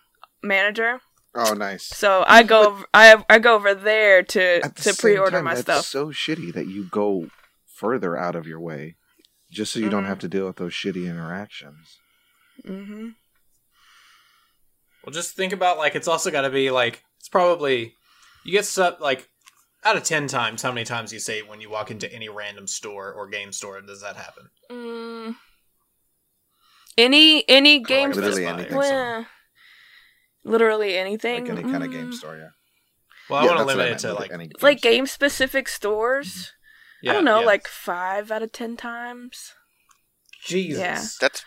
[0.43, 1.01] manager.
[1.36, 1.86] oh, nice.
[1.86, 5.62] So I go, I I go over there to the to pre-order time, my that's
[5.63, 5.86] stuff.
[5.86, 7.27] so shitty that you go
[7.75, 8.95] further out of your way
[9.51, 10.07] just so you don't Mhm.
[10.07, 11.99] have to deal with those shitty interactions.
[12.65, 13.09] hmm
[15.04, 17.94] Well, just think about like it's also got to be like it's probably
[18.46, 19.30] you get stuff like
[19.84, 20.62] out of ten times.
[20.62, 23.80] How many times you say when you walk into any random store or game store
[23.82, 24.50] does that happen?
[24.72, 25.36] Mm.
[26.98, 28.72] Any any game, Best Literally Buy or anything.
[28.72, 28.88] something.
[28.89, 29.26] Well,
[30.44, 32.13] literally anything, Like any kind of game Mm.
[32.13, 32.50] store, yeah.
[33.30, 36.52] Well, I want to limit it to like any like game specific stores.
[37.02, 37.46] yeah, I don't know, yeah.
[37.46, 39.54] like five out of ten times.
[40.46, 40.80] Jesus.
[40.80, 41.02] Yeah.
[41.22, 41.44] That's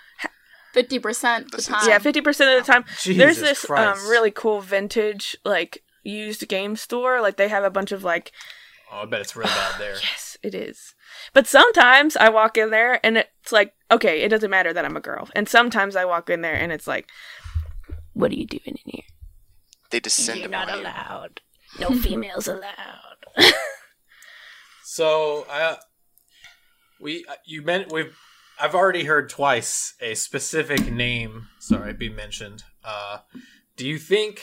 [0.77, 1.89] Fifty percent the time.
[1.89, 2.85] yeah, fifty percent of the time.
[3.01, 4.03] Jesus There's this Christ.
[4.03, 7.23] um really cool vintage like used game store.
[7.23, 8.33] Like they have a bunch of like
[8.93, 9.95] Oh, I bet it's real bad there.
[10.03, 10.95] yes, it is.
[11.33, 14.97] But sometimes I walk in there and it's like okay, it doesn't matter that I'm
[14.97, 15.31] a girl.
[15.35, 17.09] And sometimes I walk in there and it's like,
[18.13, 19.03] what are you doing in here?
[19.91, 21.41] they descend You're not allowed.
[21.81, 23.17] No females allowed.
[24.89, 25.77] So, uh,
[27.01, 28.17] we uh, you meant we've
[28.61, 31.49] I've already heard twice a specific name.
[31.59, 32.63] Sorry, be mentioned.
[32.85, 33.19] Uh,
[33.77, 34.41] do you think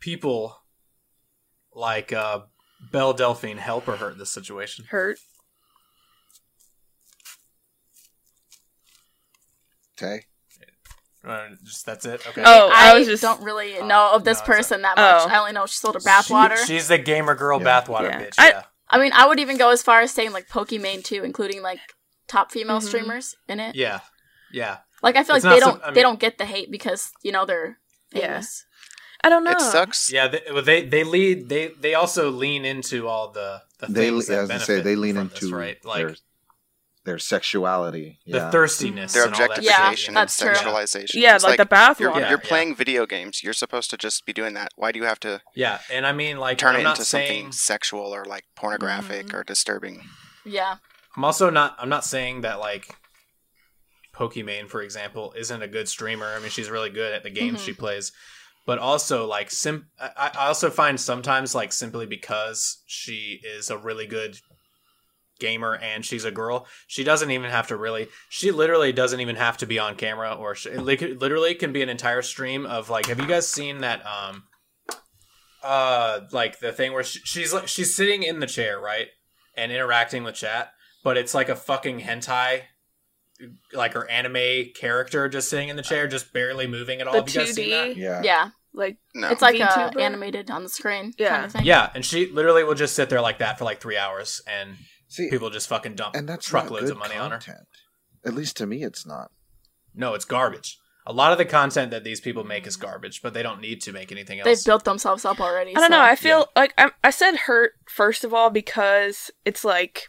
[0.00, 0.58] people
[1.74, 2.40] like uh,
[2.90, 4.86] Belle Delphine help or hurt this situation?
[4.90, 5.18] Hurt.
[9.96, 10.22] Tay?
[11.26, 12.24] Uh, just that's it.
[12.28, 12.42] Okay.
[12.44, 15.22] Oh, I, I was just don't really Oh, know of this no, person that much.
[15.22, 15.28] Oh.
[15.28, 16.56] I only know she sold her bathwater.
[16.56, 17.80] She- she's the gamer girl Yeah.
[17.82, 18.20] bathwater Yeah.
[18.22, 18.34] bitch.
[18.38, 18.62] I- yeah.
[18.88, 21.80] I mean, I would even go as far as saying like Pokimane too, including like
[22.28, 22.86] top female Mhm.
[22.88, 23.74] streamers in it.
[23.74, 24.00] Yeah.
[24.52, 24.78] Yeah.
[25.02, 27.12] Like I feel like It's not they don't I they don't get the hate because
[27.22, 27.78] you know they're
[28.12, 28.28] Yeah.
[28.28, 28.64] famous.
[29.24, 29.50] I don't know.
[29.52, 30.12] It sucks.
[30.12, 34.30] Yeah, they, they they lead they they also lean into all the the They, things
[34.30, 36.16] as that I say, they lean into this, right like their,
[37.04, 38.18] their sexuality.
[38.26, 41.14] the thirstiness, Their and all that objectification Yeah, and sexualization.
[41.14, 42.10] Yeah, It's like, the bath you're.
[42.12, 42.48] Yeah, you're yeah.
[42.48, 43.42] playing video games.
[43.42, 44.70] You're supposed to just be doing that.
[44.76, 47.04] Why do you have to Yeah, and I mean, like, turn I'm it not into
[47.04, 49.34] saying something sexual or like pornographic Mhm.
[49.34, 50.08] or disturbing?
[50.44, 50.76] Yeah.
[51.16, 51.76] I'm also not.
[51.78, 52.94] I'm not saying that like
[54.14, 56.26] Pokimane, for example, isn't a good streamer.
[56.26, 57.64] I mean, she's really good at the games Mhm.
[57.64, 58.12] she plays,
[58.66, 59.88] but also like sim.
[59.98, 64.38] I, I also find sometimes like simply because she is a really good
[65.38, 68.08] gamer and she's a girl, she doesn't even have to really.
[68.30, 71.82] She literally doesn't even have to be on camera, or she, it literally can be
[71.82, 73.06] an entire stream of like.
[73.06, 74.02] Have you guys seen that?
[74.06, 74.44] Um,
[75.62, 79.08] uh, like the thing where she, she's like she's sitting in the chair, right,
[79.56, 80.70] and interacting with chat,
[81.06, 82.62] but it's like a fucking hentai
[83.72, 87.12] like her anime character just sitting in the chair, just barely moving at all.
[87.12, 87.88] The Have you guys seen that?
[87.90, 87.96] 2D.
[87.96, 88.22] Yeah.
[88.24, 88.48] Yeah.
[88.74, 89.28] Like No.
[89.28, 90.00] It's like uh, VTuber?
[90.00, 91.28] animated on the screen Yeah.
[91.28, 91.64] kind of thing.
[91.64, 94.76] Yeah, and she literally will just sit there like that for like three hours, and
[95.08, 97.38] See, people just fucking dump and that's truckloads of money on her.
[97.38, 97.68] content.
[98.24, 99.30] At least to me, it's not.
[99.94, 100.78] No, it's garbage.
[101.06, 103.80] A lot of the content that these people make is garbage, but they don't need
[103.82, 104.46] to make anything else.
[104.46, 105.70] They've built themselves up already.
[105.76, 106.00] I don't know.
[106.00, 110.08] I feel like I, I said hurt first of all because it's like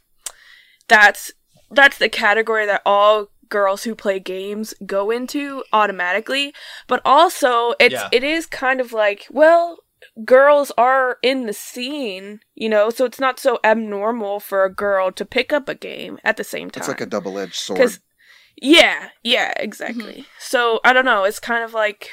[0.87, 1.31] that's
[1.71, 6.53] that's the category that all girls who play games go into automatically.
[6.87, 8.09] But also, it's Yeah.
[8.11, 9.79] it is kind of like well,
[10.25, 15.11] girls are in the scene, you know, so it's not so abnormal for a girl
[15.11, 16.81] to pick up a game at the same time.
[16.81, 17.99] It's like a double-edged sword.
[18.61, 20.25] Yeah, yeah, exactly.
[20.39, 21.23] So I don't know.
[21.25, 22.11] It's kind of like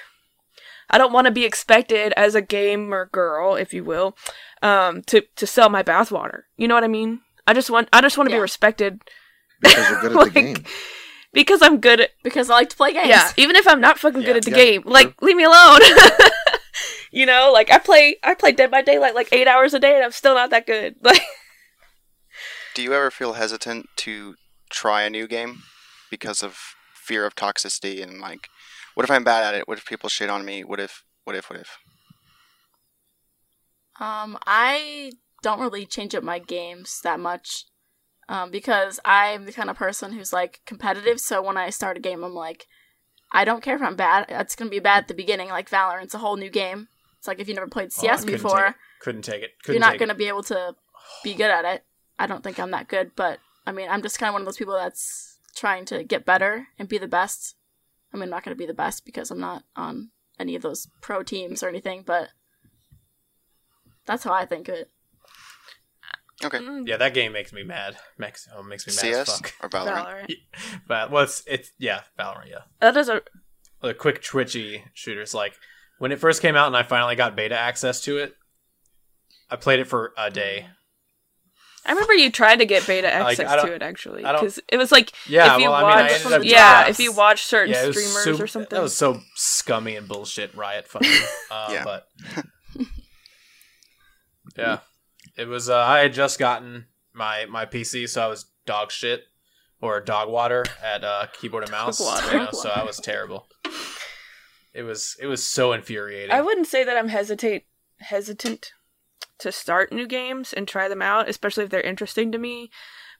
[0.90, 4.16] I don't want to be expected as a gamer girl, if you will,
[4.62, 6.42] um, to to sell my bathwater.
[6.56, 7.20] You know what I mean?
[7.46, 8.38] I just want I just want to Yeah.
[8.38, 9.00] be respected
[9.60, 10.64] because you're good at like, the game.
[11.32, 13.08] because I'm good at because I like to play games.
[13.08, 13.30] yeah.
[13.36, 14.26] Even if I'm not fucking Yeah.
[14.26, 15.80] good at the Yeah, game, like leave me alone.
[17.10, 19.94] you know, like I play I play Dead by Daylight like eight hours a day,
[19.94, 20.96] and I'm still not that good.
[21.02, 21.20] Like
[22.74, 24.34] Do you ever feel hesitant to
[24.70, 25.62] try a new game
[26.10, 26.58] because of
[26.94, 28.48] fear of toxicity and like,
[28.94, 29.68] what if I'm bad at it?
[29.68, 30.64] What if people shit on me?
[30.64, 31.02] What if?
[31.24, 31.48] What if?
[31.50, 31.78] What if?
[34.00, 35.12] Um, I
[35.44, 37.64] don't really change up my games that much.
[38.28, 41.20] um, because I'm the kind of person who's like competitive.
[41.20, 42.66] So when I start a game, I'm like,
[43.32, 44.26] I don't care if I'm bad.
[44.28, 45.48] It's gonna be bad at the beginning.
[45.50, 46.88] Like Valorant's a whole new game.
[47.18, 48.74] It's like if you never played Oh, CS couldn't before, take.
[49.00, 49.50] Couldn't take it.
[49.62, 50.18] Couldn't you're not gonna it.
[50.18, 50.74] be able to
[51.22, 51.84] be good at it.
[52.18, 54.46] I don't think I'm that good, but I mean, I'm just kind of one of
[54.46, 57.56] those people that's trying to get better and be the best.
[58.12, 60.88] I mean, I'm not gonna be the best because I'm not on any of those
[61.02, 62.30] pro teams or anything, but
[64.06, 64.90] that's how I think of it.
[66.44, 66.58] Okay.
[66.58, 67.96] Mm, Yeah, that game makes me mad.
[68.18, 69.52] Makes oh, makes me mad as CS fuck.
[69.62, 70.04] or Valorant?
[70.28, 70.34] Valorant.
[70.86, 72.50] But well, it's it's yeah, Valorant.
[72.50, 73.22] Yeah, That is a
[73.82, 75.34] the quick twitchy shooters.
[75.34, 75.54] Like
[75.98, 78.34] when it first came out, and I finally got beta access to it.
[79.50, 80.66] I played it for a day.
[81.86, 84.78] I remember you tried to get beta access I don't- to it actually because it
[84.78, 87.12] was like Yeah, if you well, watch, I mean, I ended yeah, doing if you
[87.12, 88.74] watch certain Yeah, streamers sup- or something.
[88.74, 90.54] That was so scummy and bullshit.
[90.54, 91.10] Riot fucking.
[91.50, 91.84] Uh, Yeah.
[91.84, 92.08] But
[94.56, 94.78] yeah,
[95.36, 95.68] it was.
[95.68, 99.24] Uh, I had just gotten my my PC, so I was dog shit
[99.80, 102.00] or dog water at uh, keyboard and mouse.
[102.32, 103.48] you know, so I was terrible.
[104.72, 106.34] It was it was so infuriating.
[106.34, 107.66] I wouldn't say that I'm hesitate
[107.98, 108.72] hesitant
[109.38, 112.70] to start new games and try them out, especially if they're interesting to me.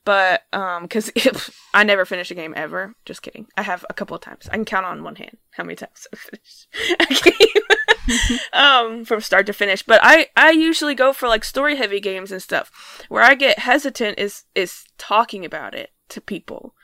[0.04, 1.10] But um, because
[1.74, 2.94] I never finish a game ever.
[3.04, 3.46] Just kidding.
[3.56, 4.48] I have a couple of times.
[4.48, 6.68] I can count on one hand how many times I've finished
[7.00, 7.64] a game
[8.52, 9.82] um, from start to finish.
[9.82, 13.04] But I I usually go for like story heavy games and stuff.
[13.08, 16.74] Where I get hesitant is is talking about it to people.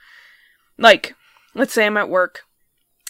[0.77, 1.15] Like,
[1.53, 2.41] let's say I'm at work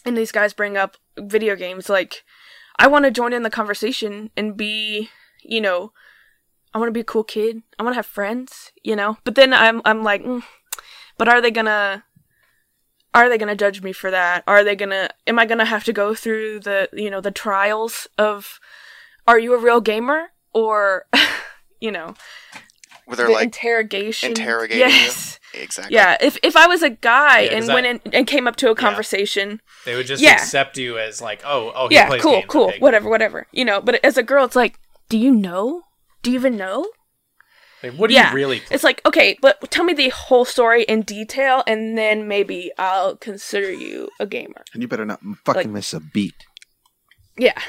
[0.05, 2.23] and these guys bring up video games like
[2.77, 5.09] I want to join in the conversation and be,
[5.43, 5.91] you know,
[6.73, 7.61] I want to be a cool kid.
[7.77, 9.17] I want to have friends, you know.
[9.23, 10.43] But then I'm I'm like, mm,
[11.17, 12.05] but are they gonna
[13.13, 14.43] are they gonna judge me for that?
[14.47, 18.07] Are they gonna am I gonna have to go through the you know the trials
[18.17, 18.59] of
[19.27, 21.05] are you a real gamer or
[21.79, 22.13] you know
[23.05, 24.93] Where they're the like interrogation interrogating you?
[24.93, 25.93] yes exactly.
[25.95, 28.47] yeah if if I was a guy Yeah, 'cause and that- went in and came
[28.47, 30.33] up to a conversation they would just Yeah.
[30.33, 32.45] accept you as like, oh, oh, he yeah, plays cool, games.
[32.47, 33.47] cool, whatever, whatever.
[33.51, 34.77] You know, but as a girl, it's like,
[35.09, 35.81] do you know?
[36.21, 36.85] Do you even know?
[37.83, 38.29] Like, what do Yeah.
[38.29, 38.59] you really?
[38.59, 38.75] Play?
[38.75, 43.15] It's like, okay, but tell me the whole story in detail, and then maybe I'll
[43.15, 44.63] consider you a gamer.
[44.73, 46.35] And you better not fucking Like- miss a beat.
[47.37, 47.59] Yeah.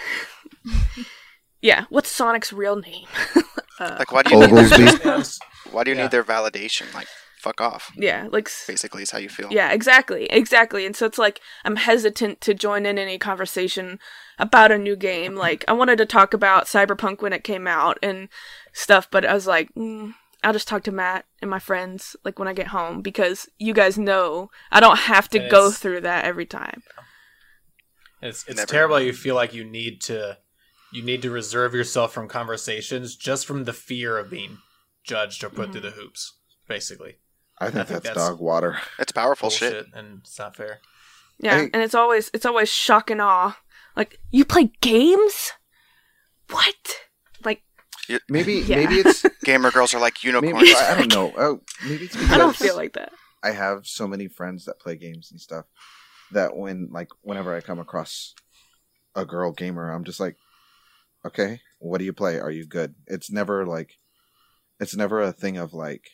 [1.61, 1.85] yeah.
[1.89, 3.07] What's Sonic's real name?
[3.81, 5.23] uh, Like, why do you need their,
[5.71, 6.03] why do you Yeah.
[6.03, 6.93] need their validation?
[6.95, 7.91] Like, fuck off.
[7.97, 8.51] yeah, like.
[8.67, 9.49] Basically, is how you feel.
[9.51, 10.87] Yeah, exactly, exactly.
[10.87, 13.99] And so it's like I'm hesitant to join in any conversation
[14.43, 15.35] about a new game.
[15.37, 18.29] Like I wanted to talk about Cyberpunk when it came out and
[18.73, 20.13] stuff, but I was like, mm,
[20.45, 23.73] I'll just talk to Matt and my friends like when I get home because you
[23.73, 26.83] guys know I don't have to And go through that every time.
[28.21, 28.67] It's it's Never.
[28.67, 29.01] terrible.
[29.01, 30.39] You feel like you need to
[30.93, 34.59] you need to reserve yourself from conversations just from the fear of being
[35.05, 35.73] judged or put Mm-hmm.
[35.73, 36.35] through the hoops.
[36.69, 37.17] Basically,
[37.59, 38.79] I think, I think that's, that's- dog water.
[38.99, 39.87] It's powerful shit.
[39.95, 40.81] and it's not fair.
[41.39, 41.71] Yeah, Hey.
[41.73, 43.57] and it's always it's always shock and awe.
[43.97, 45.53] Like you play games?
[46.51, 46.75] What?
[47.45, 47.63] Like
[48.29, 48.77] Maybe Yeah.
[48.77, 50.75] maybe it's Gamer girls are like maybe unicorns.
[50.75, 51.33] I don't know.
[51.39, 53.13] Oh, maybe it's because I don't feel like that.
[53.43, 55.67] I have so many friends that play games and stuff
[56.31, 58.35] that when like whenever I come across
[59.15, 60.37] a girl gamer, I'm just like,
[61.27, 62.39] okay, what do you play?
[62.39, 62.95] Are you good?
[63.07, 63.95] It's never like,
[64.81, 66.09] it's never a thing of like,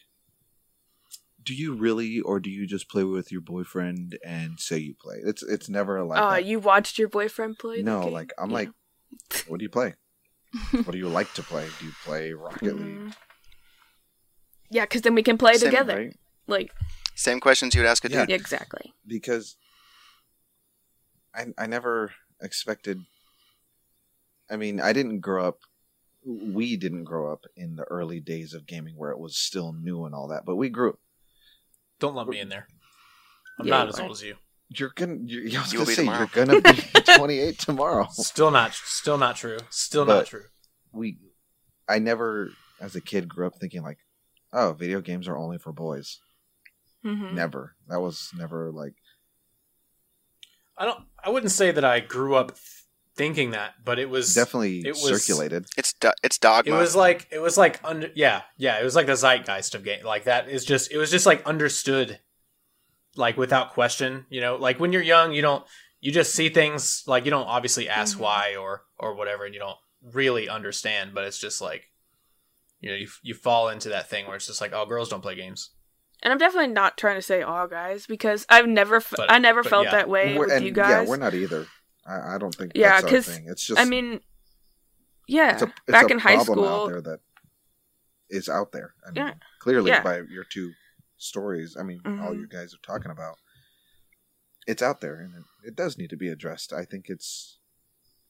[1.48, 5.16] do you really or do you just play with your boyfriend and say you play?
[5.24, 6.44] It's it's never like Oh, that.
[6.44, 7.82] you watched your boyfriend play?
[7.82, 8.12] no, game?
[8.12, 8.54] like I'm Yeah.
[8.56, 8.68] like,
[9.48, 9.94] what do you play?
[10.84, 11.68] what do you like to play?
[11.80, 13.00] Do you play Rocket League?
[13.00, 13.14] Mm.
[14.70, 15.96] Yeah, because then we can play Same, together.
[15.96, 16.16] Right?
[16.46, 16.70] Like,
[17.14, 18.20] Same questions you would ask a Yeah.
[18.20, 18.28] dude.
[18.30, 18.92] yeah, exactly.
[19.06, 19.56] because
[21.34, 23.00] I I never expected.
[24.50, 25.60] I mean, I didn't grow up.
[26.24, 30.04] We didn't grow up in the early days of gaming where it was still new
[30.04, 30.98] and all that, but we grew.
[32.00, 32.66] Don't lump me in there.
[33.58, 34.36] I'm Yeah, not as old as you.
[34.70, 35.16] You're gonna.
[35.24, 36.18] You're, I was You'll gonna be say tomorrow.
[36.18, 36.72] you're gonna be
[37.16, 38.06] 28 tomorrow.
[38.10, 38.74] Still not.
[38.74, 39.58] Still not true.
[39.70, 40.44] Still not true.
[40.92, 41.16] We,
[41.88, 43.98] I never, as a kid, grew up thinking like,
[44.52, 46.20] oh, video games are only for boys.
[47.02, 47.74] hmm Never.
[47.88, 48.94] That was never like.
[50.76, 51.04] I don't.
[51.24, 52.77] I wouldn't say that I grew up th-
[53.18, 55.66] thinking that, but it was Definitely it was- circulated.
[55.76, 56.74] It's do- it's dogma.
[56.74, 59.84] It was like it was like under yeah yeah it was like the zeitgeist of
[59.84, 62.20] game like that is just it was just like understood
[63.16, 65.64] like without question you know like when you're young you don't
[66.00, 68.20] you just see things like you don't obviously ask Mhm.
[68.20, 69.76] why or or whatever and you don't
[70.14, 71.90] really understand but it's just like
[72.80, 75.22] you know you, you fall into that thing where it's just like oh girls don't
[75.22, 75.70] play games
[76.22, 79.38] And I'm definitely not trying to say all guys because I've never, f- But- I
[79.38, 79.92] never felt yeah.
[79.92, 80.90] that way We're- with and you guys.
[80.90, 81.66] yeah, we're not either.
[82.08, 82.72] I, I don't think.
[82.74, 83.46] Yeah, that's our 'cause, thing.
[83.48, 83.78] It's just.
[83.80, 84.20] I mean,
[85.26, 87.20] yeah, it's a, it's back a in high problem school, out there that
[88.30, 88.94] is out there.
[89.06, 89.34] I mean, Yeah.
[89.60, 90.02] clearly Yeah.
[90.02, 90.72] by your two
[91.18, 91.76] stories.
[91.78, 92.38] I mean, all Mhm.
[92.40, 93.36] you guys are talking about.
[94.66, 96.72] It's out there, and it, it does need to be addressed.
[96.72, 97.58] I think it's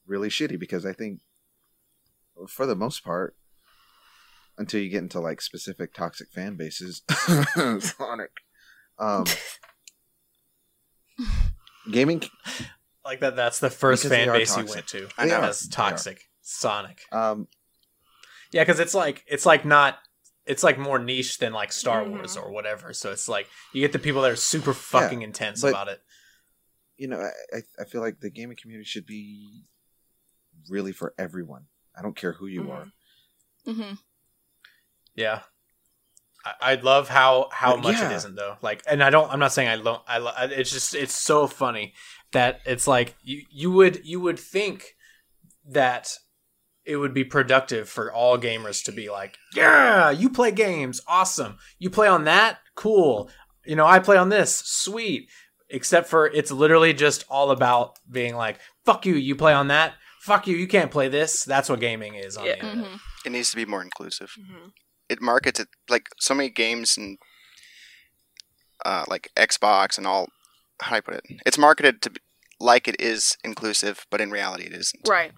[0.05, 1.21] really shitty because I think,
[2.47, 3.35] for the most part,
[4.57, 7.01] until you get into like specific toxic fan bases,
[7.79, 8.31] Sonic,
[8.97, 9.25] um,
[11.91, 12.21] gaming
[13.09, 13.35] Like that.
[13.35, 15.09] That's the first Because fan are base you went to.
[15.17, 15.41] I know.
[15.41, 16.21] That's toxic.
[16.43, 16.99] Sonic.
[17.11, 17.47] um,
[18.51, 19.97] Yeah, because it's like it's like not.
[20.45, 22.09] It's like more niche than like Star Mhm.
[22.11, 22.93] Wars or whatever.
[22.93, 26.01] So it's like you get the people that are super fucking intense but- about it.
[26.97, 29.63] you know, I, I I feel like the gaming community should be
[30.69, 31.65] really for everyone.
[31.97, 32.69] I don't care who you Mhm.
[32.69, 32.91] are.
[33.65, 33.93] hmm
[35.15, 35.41] Yeah.
[36.61, 38.15] I, I love how how much it yeah.
[38.15, 38.57] isn't though.
[38.61, 39.31] Like, and I don't.
[39.31, 40.01] I'm not saying I don't.
[40.07, 40.17] I.
[40.19, 40.93] lo- It's just.
[40.95, 41.93] It's so funny
[42.31, 43.43] that it's like you.
[43.51, 44.05] You would.
[44.05, 44.95] You would think
[45.65, 46.13] that
[46.85, 51.57] it would be productive for all gamers to be like, yeah, you play games, awesome.
[51.77, 53.29] You play on that, cool.
[53.65, 55.29] You know, I play on this, sweet.
[55.71, 59.93] Except for it's literally just all about being like, fuck you, you play on that.
[60.21, 61.43] Fuck you, you can't play this.
[61.43, 62.55] That's what gaming is on Yeah.
[62.55, 62.87] the internet.
[62.87, 64.31] hmm It needs to be more inclusive.
[64.39, 64.71] Mhm.
[65.09, 67.17] It markets it like so many games and
[68.85, 70.27] uh, like Xbox and all.
[70.81, 71.23] How do I put it?
[71.45, 72.21] It's marketed to be,
[72.59, 75.07] like it is inclusive, but in reality, it isn't.
[75.07, 75.31] Right.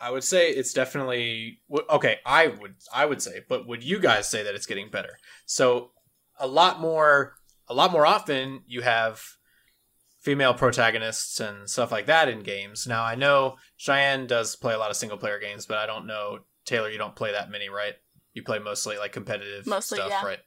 [0.00, 2.18] I would say it's definitely okay.
[2.24, 5.18] I would I would say, but would you guys say that it's getting better?
[5.44, 5.90] So
[6.38, 7.34] a lot more
[7.68, 9.20] a lot more often you have
[10.20, 12.86] female protagonists and stuff like that in games.
[12.86, 16.06] Now I know Cheyenne does play a lot of single player games, but I don't
[16.06, 16.90] know Taylor.
[16.90, 17.94] You don't play that many, right?
[18.34, 20.24] You play mostly like competitive Mostly, stuff, yeah.
[20.24, 20.38] right?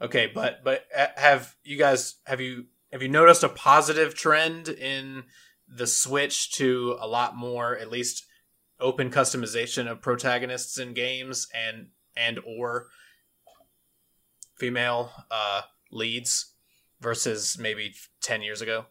[0.00, 4.68] Okay, but but uh, have you guys have you have you noticed a positive trend
[4.68, 5.24] in
[5.68, 8.24] the switch to a lot more at least
[8.80, 12.86] open customization of protagonists in games and and or
[14.56, 16.54] female uh leads
[17.00, 18.86] versus maybe 10 years ago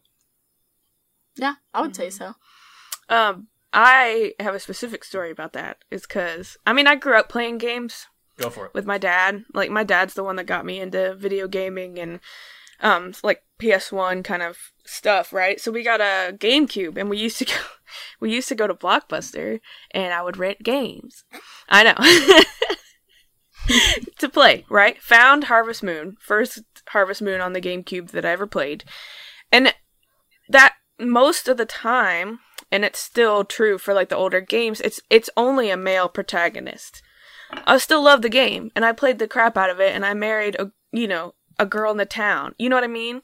[1.36, 2.13] Yeah, I would say Mhm.
[2.13, 2.36] so.
[3.10, 5.77] Um, I have a specific story about that.
[5.91, 9.43] It's because I mean I grew up playing games go for it with my dad.
[9.53, 12.19] Like my dad's the one that got me into video gaming and
[12.80, 15.60] um like PS1 kind of stuff, right?
[15.60, 17.53] So we got a GameCube and we used to go
[18.19, 19.60] we used to go to Blockbuster
[19.91, 21.23] and I would rent games.
[21.69, 22.43] I know.
[24.19, 25.01] to play, right?
[25.03, 28.84] Found Harvest Moon, first Harvest Moon on the GameCube that I ever played.
[29.51, 29.73] And
[30.49, 32.40] that most of the time
[32.72, 37.02] and it's still true for like the older games, it's it's only a male protagonist.
[37.66, 40.14] I still love the game and I played the crap out of it and I
[40.14, 42.54] married a you know a girl in the town.
[42.58, 43.22] You know what I mean?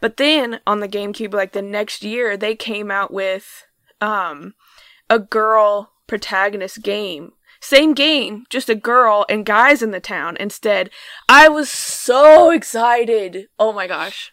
[0.00, 3.66] But then on the GameCube like the next year they came out with
[4.00, 4.54] um
[5.10, 7.32] a girl protagonist game.
[7.60, 10.90] Same game, just a girl and guys in the town instead.
[11.28, 13.48] I was so excited.
[13.58, 14.32] Oh my gosh.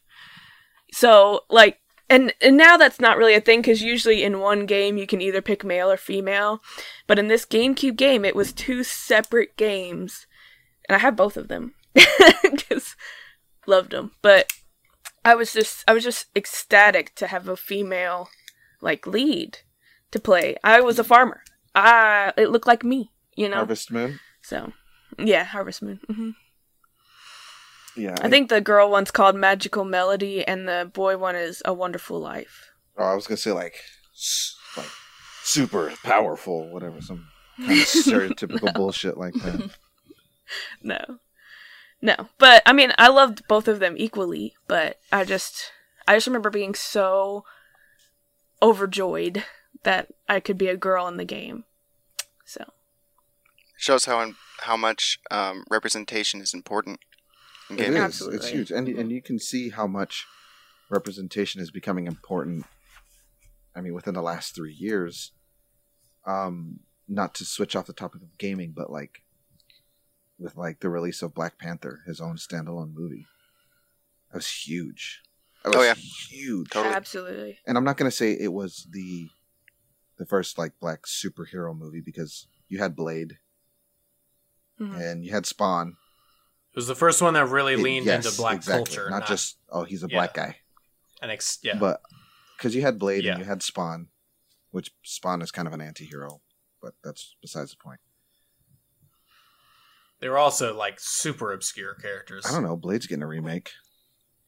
[0.91, 4.97] So like and and now that's not really a thing cuz usually in one game
[4.97, 6.61] you can either pick male or female.
[7.07, 10.27] But in this GameCube game, it was two separate games,
[10.87, 11.73] and I have both of them
[12.43, 12.95] because
[13.67, 14.11] loved them.
[14.21, 14.51] But
[15.23, 18.29] I was just I was just ecstatic to have a female
[18.81, 19.59] like lead
[20.11, 20.55] to play.
[20.63, 21.43] I was a farmer.
[21.73, 23.57] I it looked like me, you know.
[23.57, 24.19] Harvest Moon.
[24.41, 24.73] So
[25.17, 25.99] yeah, Harvest Moon.
[26.07, 26.29] hmm
[27.95, 31.73] Yeah, I think the girl one's called Magical Melody, and the boy one is A
[31.73, 32.71] Wonderful Life.
[32.97, 33.75] Oh, I was gonna say like,
[34.75, 34.89] like
[35.43, 37.27] super powerful, whatever, some
[37.57, 39.71] kind of stereotypical bullshit like that.
[40.83, 40.99] No.
[42.03, 42.15] No.
[42.37, 45.71] But I mean, I loved both of them equally, but I just
[46.07, 47.45] I just remember being so
[48.61, 49.43] overjoyed
[49.83, 51.63] that I could be a girl in the game.
[52.45, 52.63] So,
[53.77, 56.99] Shows how how much um, representation is important.
[57.69, 57.95] In It is.
[57.95, 58.37] Absolutely.
[58.37, 60.25] It's huge, and and you can see how much
[60.89, 62.65] representation is becoming important.
[63.75, 65.31] I mean, within the last three years,
[66.25, 69.23] um, not to switch off the topic of gaming, but like
[70.37, 73.25] with like the release of Black Panther, his own standalone movie,
[74.31, 75.21] that was huge.
[75.63, 75.93] That was Oh, yeah.
[75.95, 76.69] huge.
[76.69, 76.93] Totally.
[76.93, 77.59] absolutely.
[77.65, 79.29] And I'm not gonna say it was the
[80.17, 83.39] the first like black superhero movie because you had Blade
[84.79, 84.99] Mhm.
[85.01, 85.97] and you had Spawn.
[86.75, 88.95] It was the first one that really It- leaned yes, into black exactly.
[88.95, 90.17] culture not, just oh he's a Yeah.
[90.17, 90.57] black guy.
[91.21, 92.01] an ex- yeah But
[92.57, 93.31] because you had Blade Yeah.
[93.33, 94.09] and you had Spawn,
[94.71, 96.41] which Spawn is kind of an anti-hero,
[96.81, 97.99] but that's besides the point.
[100.19, 102.75] they were also like super obscure characters I don't know.
[102.75, 103.71] Blade's getting a remake.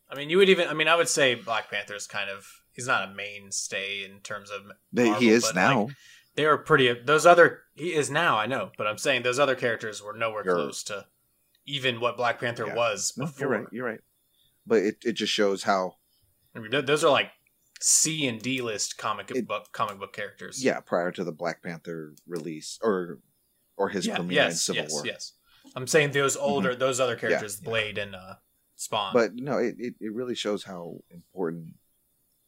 [0.09, 2.87] I mean you would even i mean i would say black panther's kind of he's
[2.87, 4.61] not a mainstay in terms of
[4.93, 5.83] Marvel, he is now.
[5.83, 5.95] like,
[6.35, 9.55] they were pretty those other he is now i know but i'm saying those other
[9.55, 11.05] characters were nowhere You're- close to
[11.67, 12.75] even what Black Panther Yeah.
[12.75, 13.39] was No, before.
[13.47, 13.67] you're right.
[13.71, 13.99] You're right.
[14.65, 15.95] But it, it just shows how
[16.55, 17.29] I mean, those are like
[17.79, 20.63] C and D list comic It- book comic book characters.
[20.63, 23.19] yeah prior to the Black Panther release or
[23.75, 25.01] or his Yeah, premiere in Civil yes, War.
[25.01, 25.07] Mm-hmm.
[25.07, 25.33] yes.
[25.75, 27.69] I'm saying those older, those other characters, yeah.
[27.69, 28.35] Blade and uh,
[28.75, 29.13] Spawn.
[29.13, 31.75] But no, it, it, it really shows how important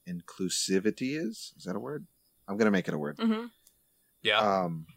[0.08, 1.54] inclusivity is.
[1.58, 2.08] Is that a word?
[2.48, 3.18] I'm gonna make it a word.
[3.18, 3.46] Mm-hmm.
[4.24, 4.88] yeah, Um,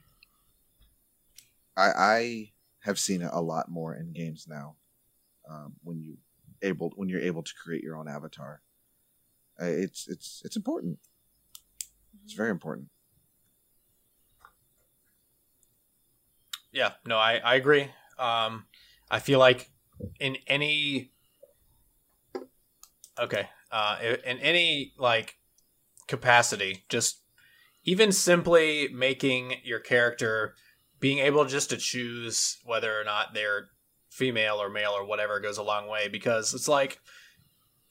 [1.76, 2.52] I I
[2.82, 4.76] have seen it a lot more in games now.
[5.48, 6.18] Um, when you
[6.62, 8.62] able when you're able to create your own avatar,
[9.60, 10.98] uh, it's it's it's important.
[12.24, 12.88] It's very important.
[16.72, 16.92] yeah.
[17.06, 17.88] No, I I agree.
[18.18, 18.66] Um,
[19.10, 19.70] I feel like
[20.18, 21.12] in any
[23.18, 25.36] okay, uh, in any like
[26.08, 27.20] capacity, just
[27.84, 30.54] even simply making your character
[31.02, 33.68] being able just to choose whether or not they're
[34.08, 37.00] female or male or whatever goes a long way because it's like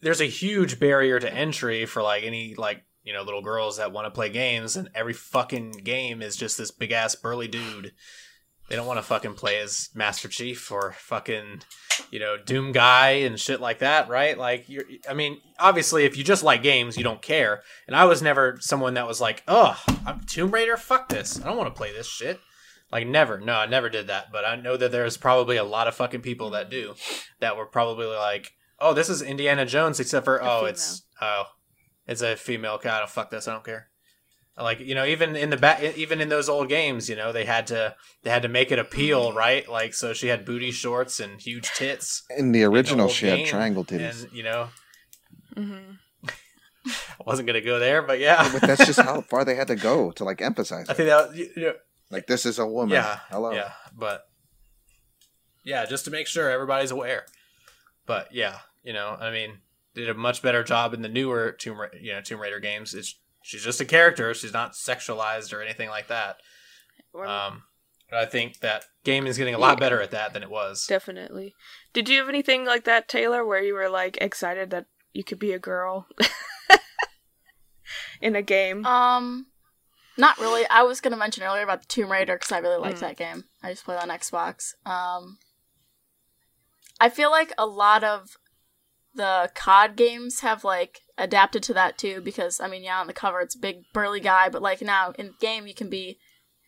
[0.02, 3.92] there's a huge barrier to entry for like any like you know little girls that
[3.92, 7.92] want to play games and every fucking game is just this big ass burly dude.
[8.70, 11.64] They don't want to fucking play as master chief or fucking
[12.12, 14.38] you know doom guy and shit like that right?
[14.38, 17.62] Like you're i mean obviously if you just like games you don't care.
[17.88, 21.42] And i was never someone that was like oh i'm tomb raider fuck this.
[21.42, 22.40] I don't want to play this shit
[22.92, 25.88] like never no i never did that but i know that there's probably a lot
[25.88, 26.94] of fucking people that do
[27.40, 30.70] that were probably like oh this is indiana jones except for A oh female.
[30.72, 31.44] it's oh
[32.08, 33.88] it's a female cat oh fuck this i don't care
[34.58, 37.46] like you know even in the back even in those old games you know they
[37.46, 41.20] had to they had to make it appeal right like so she had booty shorts
[41.20, 44.24] and huge tits In the original, old she had triangle titties.
[44.26, 44.68] and you know
[45.56, 45.78] hmm
[46.86, 49.76] i wasn't gonna go there but yeah but that's just how far they had to
[49.76, 50.90] go to like emphasize.
[50.90, 50.96] i It.
[50.98, 51.74] think that you know,
[52.12, 52.94] Like this is a woman.
[52.96, 53.52] Yeah, Hello.
[53.52, 54.26] Yeah, but
[55.64, 57.26] yeah, just to make sure everybody's aware.
[58.06, 59.60] But yeah, you know, I mean,
[59.96, 62.94] did a much better job in the newer Tomb Ra- you know Tomb Raider games.
[62.94, 66.38] It's she's just a character; she's not sexualized or anything like that.
[67.16, 67.64] Um,
[68.10, 69.80] but I think that game is getting a lot Yeah.
[69.80, 70.86] better at that than it was.
[70.88, 71.54] Definitely.
[71.94, 75.40] Did you have anything like that, Taylor, where you were like excited that you could
[75.40, 76.08] be a girl
[78.22, 78.86] in a game?
[78.86, 79.48] Um,
[80.18, 80.68] not really.
[80.70, 83.02] I was gonna mention earlier about the Tomb Raider because I really liked Mm.
[83.02, 83.46] that game.
[83.64, 84.74] I just played on Xbox.
[84.86, 85.38] Um,
[87.00, 88.38] I feel like a lot of
[89.14, 93.14] the COD games have like adapted to that too because I mean, yeah, on the
[93.14, 96.18] cover it's a big burly guy, but like now in game you can be Yeah,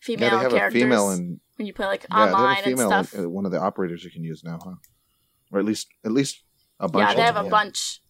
[0.02, 2.66] female they have characters a female and when you play like yeah, they online have
[2.66, 3.14] a and female stuff.
[3.14, 4.74] in- uh, one of the operators you can use now, huh?
[5.52, 6.42] Or at least at least
[6.80, 7.08] a bunch.
[7.10, 7.48] yeah, they have a yeah.
[7.50, 8.00] bunch.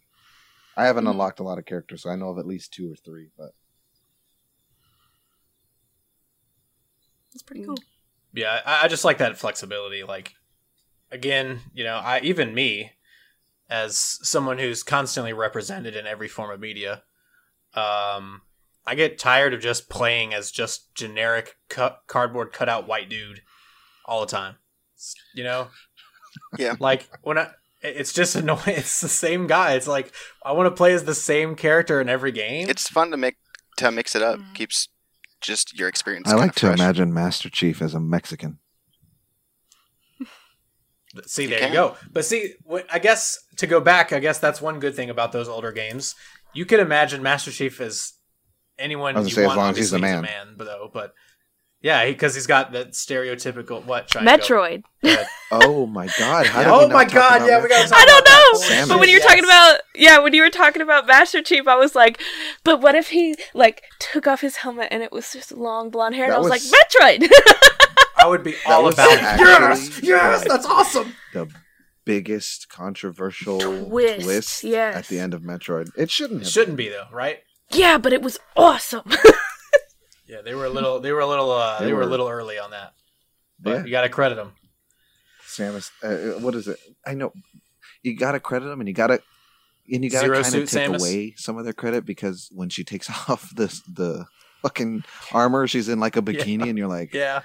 [0.77, 1.11] I haven't Mhm.
[1.13, 3.31] unlocked a lot of characters, so I know of at least two or three.
[3.37, 3.51] But
[7.35, 7.77] It's pretty cool.
[8.33, 10.03] Yeah, I, I just like that flexibility.
[10.03, 10.35] Like,
[11.11, 12.93] again, you know, I even me,
[13.69, 17.03] as someone who's constantly represented in every form of media,
[17.75, 18.43] um,
[18.87, 23.41] I get tired of just playing as just generic cut, cardboard cutout white dude
[24.05, 24.57] all the time.
[25.35, 25.69] You know,
[26.59, 26.75] Yeah.
[26.81, 27.51] like when I.
[27.83, 28.61] It's just annoying.
[28.67, 29.75] It's the same guy.
[29.75, 30.13] It's like
[30.45, 32.69] I want to play as the same character in every game.
[32.71, 33.37] It's fun to make
[33.77, 34.39] to mix it up.
[34.39, 34.55] Mhm.
[34.55, 34.89] Keeps
[35.45, 36.29] just your experience.
[36.29, 36.79] I like to fresh.
[36.79, 38.59] imagine Master Chief as a Mexican.
[41.27, 41.73] See, there you can.
[41.75, 41.97] go.
[42.13, 42.55] But see,
[42.93, 46.17] I guess to go back, I guess that's one good thing about those older games.
[46.55, 48.15] You could imagine Master Chief as
[48.79, 50.55] anyone I was you gonna say, as long as he's a Obviously, man.
[50.59, 51.15] though, but
[51.85, 54.09] yeah, because he, has got that stereotypical what?
[54.09, 54.83] Try Metroid.
[55.53, 56.47] Oh my God!
[56.47, 57.47] How did oh my god!
[57.47, 57.89] Yeah, we got.
[57.93, 58.67] I don't know.
[58.67, 58.89] Samus.
[58.89, 61.77] But when you were talking about yeah, when you were talking about Master Chief, I
[61.77, 62.21] was like,
[62.65, 66.17] but what if he like took off his helmet and it was just long blonde
[66.17, 66.25] hair?
[66.25, 67.31] And I was, was- like, Metroid.
[68.17, 69.23] I would be all was about it.
[69.23, 71.15] actually- Yes, yes, that's awesome.
[71.35, 71.49] the
[72.05, 74.97] biggest controversial Twist, twist yes.
[74.97, 75.91] at the end of Metroid.
[75.97, 77.41] It shouldn't It shouldn't be though, right?
[77.71, 79.05] yeah, but it was awesome.
[80.27, 81.01] Yeah, they were a little.
[81.01, 81.51] They were a little.
[81.51, 82.95] Uh, they, They were a little early on that.
[83.61, 83.85] But Yeah.
[83.85, 84.53] you got to credit them.
[85.47, 85.91] Samus.
[86.03, 86.79] Uh, what is it?
[87.07, 87.33] I know.
[88.03, 89.21] You gotta credit them, and you gotta,
[89.91, 91.01] and you gotta Zero kind of take Samus?
[91.01, 94.27] away some of their credit because when she takes off this the
[94.63, 97.43] fucking armor, she's in like a bikini, and you're like, Yeah.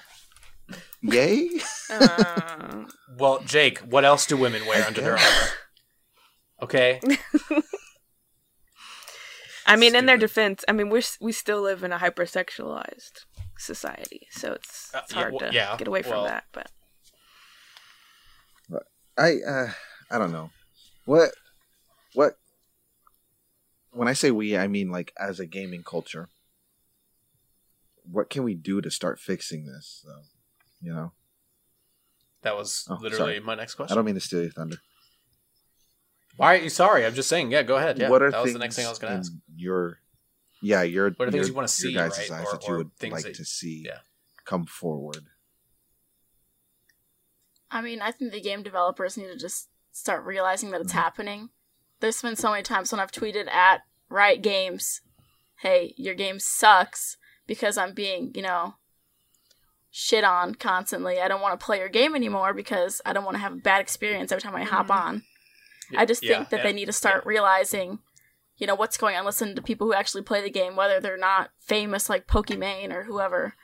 [1.01, 1.49] yay!
[1.89, 2.85] Uh,
[3.17, 5.47] Well, Jake, what else do women wear under their armor?
[6.61, 6.99] Okay.
[9.69, 13.25] I mean, in their defense, I mean, we we still live in a hypersexualized
[13.57, 16.45] society, so it's Uh, it's yeah, hard well, to yeah, get away from well- that.
[16.51, 16.67] But
[19.17, 19.71] I uh,
[20.09, 20.49] I don't know
[21.05, 21.31] what
[22.13, 22.33] what
[23.91, 26.29] when I say we, I mean like as a gaming culture.
[28.11, 30.03] What can we do to start fixing this?
[30.05, 30.23] Though,
[30.81, 31.11] you know,
[32.41, 33.39] That was Oh, literally sorry.
[33.41, 33.91] my next question.
[33.93, 34.77] I don't mean to steal your thunder.
[36.39, 37.05] Why are you sorry?
[37.05, 37.51] I'm just saying.
[37.51, 37.97] Yeah, go ahead.
[37.99, 39.33] Yeah, what are that was the next thing I was going to in ask.
[39.57, 39.99] Your,
[40.61, 42.31] yeah, your What are things your- you wanna see, guys' right?
[42.31, 43.99] eyes Or- that you would like that- to see yeah.
[44.45, 45.25] come forward.
[47.69, 51.49] I mean, I think the game developers need to just start realizing that it's happening.
[51.99, 55.01] There's been so many times when I've tweeted at Riot Games,
[55.57, 57.17] "Hey, your game sucks,"
[57.47, 58.75] because I'm being, you know,
[59.91, 61.19] shit on constantly.
[61.19, 63.57] I don't want to play your game anymore because I don't want to have a
[63.57, 64.95] bad experience every time I hop Mhm.
[64.95, 65.23] on.
[65.95, 67.99] I just Yeah, think that yeah, they need to start realizing,
[68.57, 69.25] you know, what's going on.
[69.25, 73.03] Listen to people who actually play the game, whether they're not famous like Pokimane or
[73.03, 73.55] whoever.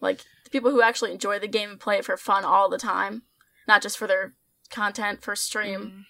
[0.00, 2.78] Like the people who actually enjoy the game and play it for fun all the
[2.78, 3.22] time,
[3.68, 4.34] not just for their
[4.70, 5.80] content for stream.
[5.80, 6.04] Mhm.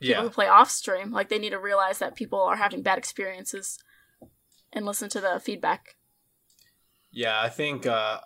[0.00, 2.82] People Yeah, who play off stream, like they need to realize that people are having
[2.82, 3.78] bad experiences
[4.72, 5.96] and listen to the feedback.
[7.10, 7.40] yeah.
[7.40, 8.20] I think uh,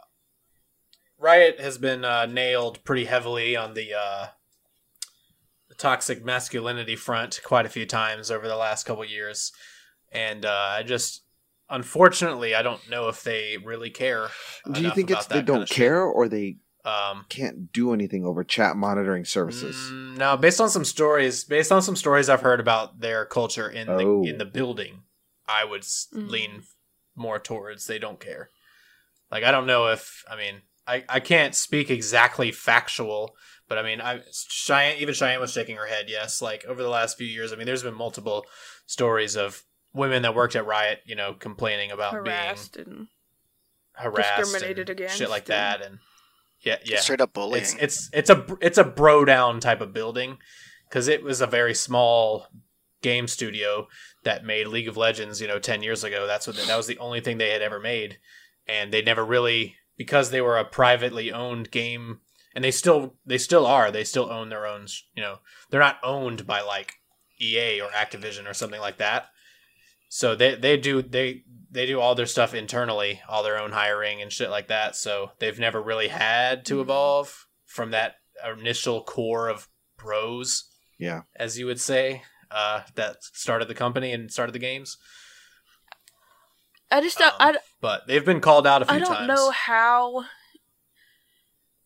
[1.18, 4.39] Riot has been uh, nailed pretty heavily on the, uh, the
[5.81, 9.53] toxic masculinity front quite a few times over the last couple years,
[10.12, 11.22] and uh, I just
[11.68, 14.28] unfortunately I don't know if they really care.
[14.72, 15.76] Do you think it's they don't of shit.
[15.76, 19.76] care or they Um, can't do anything over chat monitoring services?
[19.76, 23.68] Mm, no, based on some stories, based on some stories I've heard about their culture
[23.68, 24.22] in Oh.
[24.22, 25.03] the in the building,
[25.49, 26.28] I would Mm.
[26.31, 26.62] lean
[27.16, 28.51] more towards they don't care.
[29.31, 33.37] Like I don't know if I mean I I can't speak exactly factual,
[33.71, 36.07] but I mean I Cheyenne even Cheyenne was shaking her head.
[36.09, 38.45] Yes, like over the last few years, I mean there's been multiple
[38.85, 39.62] stories of
[39.95, 43.09] women that worked at Riot, you know, complaining about Harassed and being
[43.95, 45.99] harassed, discriminated and against shit like and- that, and
[46.62, 47.62] yeah, yeah, Straight up bullying.
[47.62, 50.37] it's it's it's a it's a bro down type of building
[50.89, 52.49] because it was a very small
[53.03, 53.89] game studio
[54.25, 55.41] that made League of Legends.
[55.41, 57.81] You know, ten years ago, that's what that was the only thing they had ever
[57.81, 58.18] made,
[58.66, 62.21] and they never really because they were a privately owned game,
[62.55, 63.90] and they still they still are.
[63.90, 64.86] They still own their own.
[65.14, 65.38] You know,
[65.70, 66.94] they're not owned by like
[67.40, 69.26] EA or Activision or something like that.
[70.09, 74.20] So they they do they they do all their stuff internally, all their own hiring
[74.20, 74.96] and shit like that.
[74.96, 76.80] So they've never really had to Mhm.
[76.82, 78.16] evolve from that
[78.59, 80.64] initial core of bros,
[80.98, 81.22] Yeah.
[81.36, 84.96] as you would say, uh, that started the company and started the games.
[86.90, 87.32] I just don't.
[87.40, 89.03] Um, I, But they've been called out a few times.
[89.03, 89.28] I don't times.
[89.28, 90.24] know how.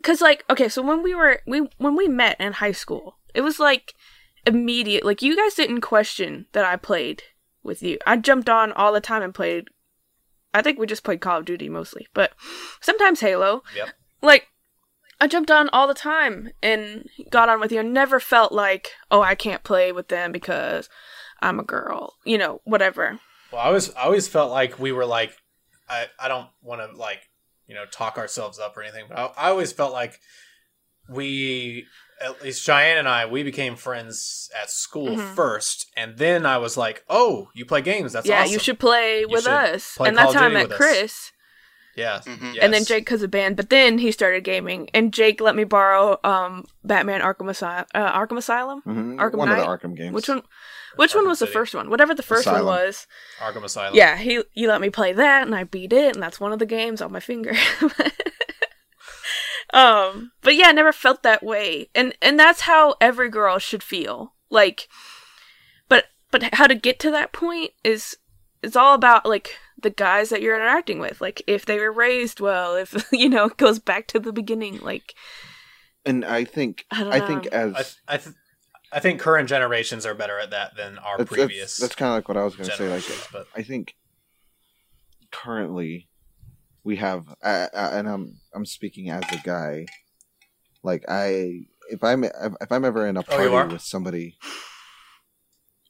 [0.05, 3.41] Cause like okay, so when we were we when we met in high school, it
[3.41, 3.95] was like
[4.47, 5.03] immediate.
[5.03, 7.23] Like you guys didn't question that I played
[7.63, 7.99] with you.
[8.07, 9.69] I jumped on all the time and played.
[10.53, 12.33] I think we just played Call of Duty mostly, but
[12.83, 13.63] sometimes Halo.
[13.75, 13.89] Yep.
[14.21, 14.49] Like
[15.23, 17.81] I jumped on all the time and got on with you.
[17.81, 20.91] and never felt like oh I can't play with them because
[21.41, 22.17] I'm a girl.
[22.27, 23.21] You know whatever.
[23.51, 25.35] Well, I was I always felt like we were like
[25.89, 27.23] I I don't want to like
[27.67, 30.19] you know talk ourselves up or anything, but I, I always felt like
[31.09, 31.87] we
[32.21, 35.35] at least Cheyenne and I we became friends at school Mhm.
[35.35, 38.13] first, and then I was like, oh, you play games?
[38.13, 38.53] That's yeah, awesome.
[38.53, 39.97] you should play You with should us.
[39.97, 40.77] play and Call that's how I met with us.
[40.79, 41.31] Chris.
[41.97, 42.59] Yeah, Mhm.
[42.61, 42.85] and then.
[42.85, 43.57] Jake because of band.
[43.57, 47.87] But then he started gaming, and Jake let me borrow um Batman Arkham Asylum.
[47.95, 48.83] Uh, Arkham Asylum.
[48.87, 49.15] Mhm.
[49.17, 50.13] Arkham One of the Arkham games.
[50.13, 50.43] Which one?
[50.97, 51.91] Which one Arkham was the first one?
[51.91, 52.67] Whatever the first Asylum.
[52.67, 53.07] one was.
[53.41, 53.95] Arkham Asylum.
[53.95, 56.59] Yeah, he you let me play that, and I beat it, and that's one of
[56.59, 57.55] the games on my finger.
[59.73, 63.83] um, but yeah, I never felt that way, and and that's how every girl should
[63.83, 64.35] feel.
[64.51, 64.89] Like,
[65.89, 68.17] but but how to get to that point is
[68.63, 71.21] it's all about like the guys that you're interacting with.
[71.21, 74.81] Like if they were raised well, if you know, it goes back to the beginning.
[74.81, 75.15] Like
[76.05, 78.37] And I think I don't I think as I I, th-
[78.95, 81.77] I think current generations are better at that than our that's, previous.
[81.79, 82.89] that's, kind of like what I was going to say.
[82.89, 83.97] Like but I think
[85.33, 86.09] currently
[86.85, 89.87] we have, uh, uh, and I'm I'm speaking as a guy.
[90.85, 93.67] Like I, if I'm if I'm ever in a Oh, party are?
[93.67, 94.37] with somebody,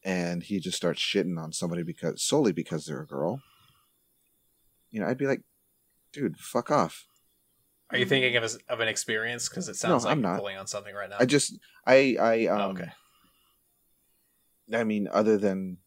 [0.03, 3.43] and he just starts shitting on somebody because solely because they're a girl,
[4.91, 5.43] you know, I'd be like,
[6.13, 7.07] dude, fuck off.
[7.95, 9.49] Are you thinking of, a, of an experience?
[9.49, 10.39] Because it sounds No, like I'm not.
[10.39, 11.17] pulling on something right now.
[11.21, 12.61] I just I I um.
[12.61, 12.91] Oh, okay.
[14.73, 15.79] I mean, other than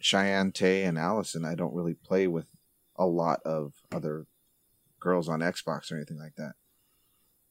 [0.00, 2.46] Cheyenne, Tay, and Allison, I don't really play with
[2.96, 4.26] a lot of other
[5.00, 6.52] girls on Xbox or anything like that.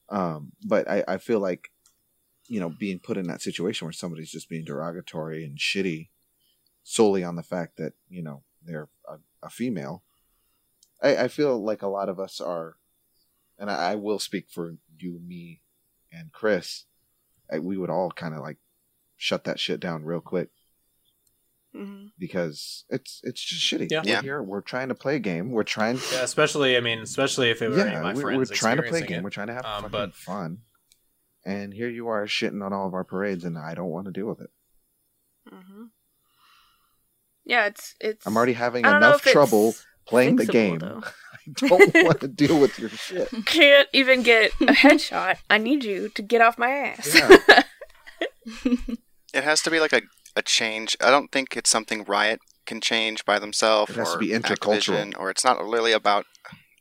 [0.10, 1.70] Um, but I, I feel like,
[2.48, 6.08] you know, being put in that situation where somebody's just being derogatory and shitty
[6.84, 10.04] solely on the fact that, you know, they're a, a female.
[11.04, 12.78] I, I feel like a lot of us are,
[13.60, 15.62] and I, I will speak for you, me,
[16.12, 16.86] and Chris.
[17.52, 18.58] I, we would all kind of like
[19.16, 20.50] shut that shit down real quick
[21.76, 22.10] mhm.
[22.20, 23.90] because it's it's just shitty.
[23.90, 24.02] Yeah.
[24.04, 24.22] We're Yeah.
[24.22, 24.44] here.
[24.44, 25.52] We're trying to play a game.
[25.52, 25.98] We're trying.
[26.12, 28.56] Yeah, especially I mean, especially if it were any of yeah, my we're, friends we're
[28.56, 29.20] trying to play a game.
[29.20, 29.24] it.
[29.24, 30.60] We're trying to have Um, fucking but- fun.
[31.46, 34.12] and here you are shitting on all of our parades, and I don't want to
[34.12, 34.50] deal with it.
[35.50, 35.86] hmm
[37.46, 38.28] Yeah, it's it's.
[38.28, 39.74] I'm already having I don't know enough trouble
[40.06, 41.04] playing the fixable, game.
[41.48, 41.66] though.
[41.76, 43.30] I don't want to deal with your shit.
[43.46, 45.38] Can't even get a headshot.
[45.50, 47.16] I need you to get off my ass.
[47.16, 47.64] Yeah.
[49.34, 50.02] It has to be like a,
[50.36, 50.96] a change.
[51.02, 54.30] I don't think it's something Riot can change by themselves It has or to be
[54.30, 55.12] intercultural.
[55.14, 56.26] Activision, or it's not really about.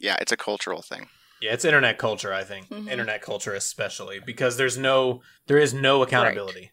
[0.01, 1.09] Yeah, it's a cultural thing.
[1.41, 2.33] Yeah, it's internet culture.
[2.33, 2.89] I think Mhm.
[2.91, 6.73] internet culture, especially because there's no, there is no accountability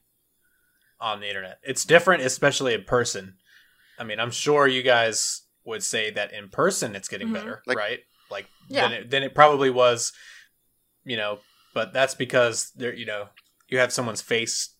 [1.00, 1.60] on the internet.
[1.64, 3.36] It's different, especially in person.
[4.00, 7.34] I mean, I'm sure you guys would say that in person it's getting Mhm.
[7.34, 8.00] better, Like- right?
[8.30, 8.82] Like Yeah.
[8.84, 10.12] than it, than it probably was,
[11.06, 11.40] you know.
[11.74, 13.30] But that's because there, you know,
[13.68, 14.76] you have someone's face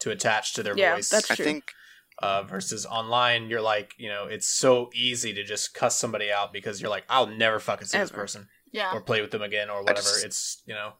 [0.00, 1.08] to attach to their Yeah, voice.
[1.08, 1.44] that's I True.
[1.44, 1.72] think
[2.18, 6.52] uh, versus online, you're like, you know, it's so easy to just cuss somebody out
[6.52, 8.92] because you're like, I'll never fucking see this person Yeah.
[8.92, 10.00] or play with them again or whatever.
[10.02, 10.94] just- it's you know,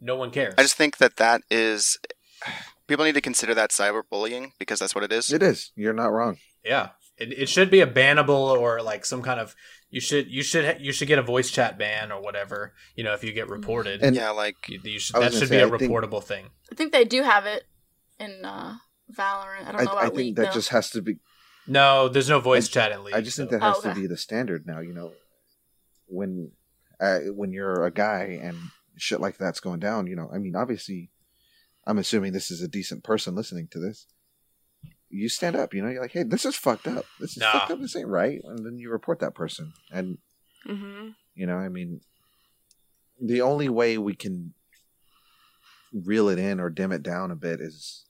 [0.00, 0.54] no one cares.
[0.56, 1.98] I just think that that is
[2.86, 5.32] people need to consider that cyberbullying because that's what it is.
[5.32, 5.72] It is.
[5.74, 6.38] You're not wrong.
[6.64, 9.54] yeah, it, it should be a bannable or like some kind of
[9.90, 12.74] you should you should you should get a voice chat ban or whatever.
[12.94, 15.56] You know, if you get reported, And- yeah, like you, you should that should say,
[15.56, 16.50] be a I think- reportable thing.
[16.70, 17.64] I think they do have it
[18.20, 18.76] in uh,
[19.12, 19.66] Valorant.
[19.66, 20.52] I don't I, know I about think League that though.
[20.52, 21.16] just has to be.
[21.66, 23.14] No, there's no voice chat in League.
[23.14, 24.80] I just think so- that has Oh, to be the standard now.
[24.80, 25.12] You know,
[26.06, 26.52] when
[27.00, 28.56] uh, when you're a guy and
[28.96, 30.06] shit like that's going down.
[30.06, 31.10] You know, I mean, obviously,
[31.86, 34.06] I'm assuming this is a decent person listening to this.
[35.10, 35.72] You stand up.
[35.74, 37.06] You know, you're like, hey, this is fucked up.
[37.18, 37.52] This is Nah.
[37.52, 37.80] fucked up.
[37.80, 38.40] This ain't right.
[38.44, 39.72] And then you report that person.
[39.90, 40.18] And
[40.66, 42.00] hmm you know, I mean,
[43.20, 44.54] the only way we can
[45.92, 48.04] reel it in or dim it down a bit is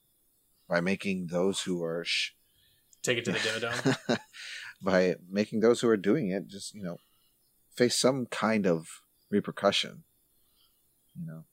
[0.68, 2.32] by making those who are sh-
[3.02, 4.18] take it to the Dimmadome.
[4.82, 6.96] by making those who are doing it just you know
[7.76, 8.86] face some kind of
[9.30, 10.04] repercussion
[11.18, 11.44] you know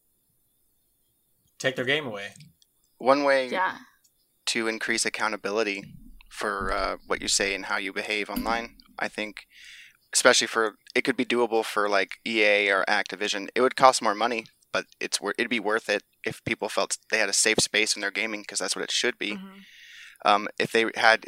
[1.59, 2.29] take their game away.
[2.97, 3.77] one way yeah.
[4.47, 5.83] To increase accountability
[6.29, 8.75] for uh, what you say and how you behave online.
[8.97, 9.45] I think,
[10.13, 13.49] especially for it could be doable for like EA or Activision.
[13.55, 17.17] It would cost more money, but it's it'd be worth it if people felt they
[17.19, 19.33] had a safe space in their gaming because that's what it should be.
[19.33, 19.59] Mm-hmm.
[20.25, 21.25] Um, if they had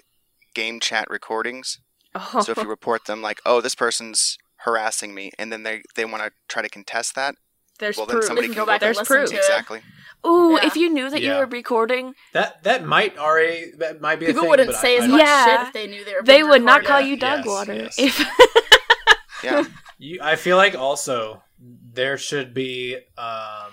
[0.55, 1.79] game chat recordings,
[2.15, 2.41] Oh.
[2.41, 6.05] so if you report them like, oh, this person's harassing me, and then they they
[6.05, 7.35] want to try to contest that,
[7.79, 8.25] There's well, then proof.
[8.25, 9.29] somebody They can can go back go and There's listen proof.
[9.29, 9.39] to it.
[9.39, 9.81] exactly.
[10.25, 10.67] Ooh, Yeah.
[10.67, 11.33] if you knew that Yeah.
[11.33, 14.77] you were recording, That that might already that might be a People thing, wouldn't but
[14.79, 15.45] say I, as I- much Yeah.
[15.59, 16.23] shit if they knew they were.
[16.23, 16.87] they being would not recorded.
[16.87, 17.73] call you dog Yes, water.
[17.73, 17.95] yes.
[17.99, 18.19] If
[19.43, 19.63] Yeah,
[19.99, 23.71] You, I feel like also there should be, um,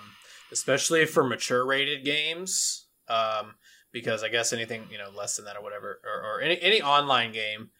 [0.51, 3.55] especially for mature rated games, um,
[3.91, 6.81] because I guess anything you know less than that or whatever, or, or any any
[6.81, 7.71] online game,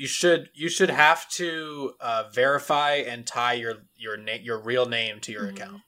[0.00, 4.86] you should you should have to uh, verify and tie your your name your real
[4.86, 5.50] name to your Mhm.
[5.50, 5.82] account.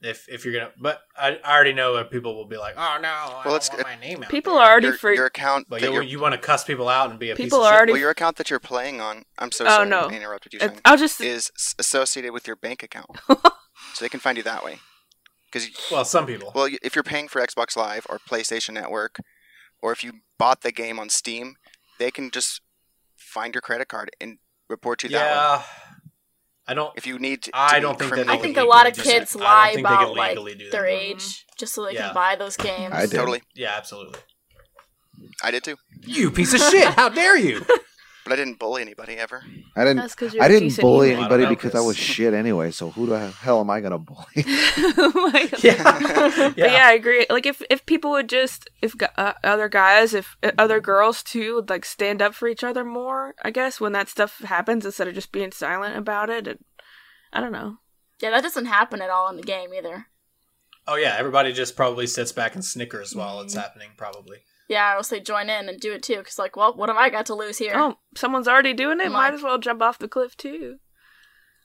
[0.00, 2.98] If if you're gonna, but I, I already know that people will be like, oh
[3.00, 4.28] no, I Well, don't it's- want my name out.
[4.28, 5.14] people there." are already your, free.
[5.16, 7.66] your account But you, you're want to cuss people out and be a People piece
[7.66, 10.00] are of already- Well, your account that you're playing on, I'm so Oh, sorry no.
[10.08, 13.10] I interrupted you, Shane, I'll just is associated with your bank account.
[13.28, 14.80] so they can find you that way.
[15.50, 15.68] Because.
[15.90, 16.52] Well, some people.
[16.54, 19.16] well, if you're paying for Xbox Live or PlayStation Network,
[19.80, 21.54] or if you bought the game on Steam,
[21.98, 22.60] they can just
[23.16, 24.38] find your credit card and
[24.68, 25.26] report you that way.
[25.30, 25.62] yeah,
[26.66, 26.92] I don't.
[26.96, 29.32] If you need to, I don't be think that I think a lot of kids
[29.32, 29.38] that.
[29.40, 30.88] Lie think they can about like legally do their that.
[30.88, 32.06] age just so they Yeah.
[32.06, 32.94] can buy those games.
[32.94, 33.12] I did.
[33.12, 33.42] Totally.
[33.54, 34.18] Yeah, absolutely.
[35.42, 35.76] I did too.
[36.06, 36.92] You piece of shit!
[36.94, 37.64] How dare you?
[38.24, 39.42] But I didn't bully anybody ever.
[39.76, 41.24] i didn't That's because you're i a didn't bully human.
[41.24, 44.24] Anybody know, because i was shit anyway so who the hell am i gonna bully
[44.46, 45.62] oh my God.
[45.62, 47.26] Yeah, But yeah, I agree.
[47.28, 51.56] Like if if people would just if uh, other guys, if uh, other girls too,
[51.56, 53.34] would like stand up for each other more.
[53.42, 56.46] I guess when that stuff happens, instead of just being silent about it.
[56.48, 56.58] And,
[57.32, 57.78] I don't know.
[58.22, 60.06] Yeah, that doesn't happen at all in the game either.
[60.86, 63.60] Oh yeah, everybody just probably sits back and snickers while it's Mhm.
[63.62, 63.90] happening.
[63.96, 64.38] Probably.
[64.74, 66.22] Yeah, or else they join in and do it too.
[66.22, 67.72] Cause like, well, what have I got to lose here?
[67.76, 69.06] Oh, someone's already doing it.
[69.06, 70.76] I'm Might like- as well jump off the cliff too.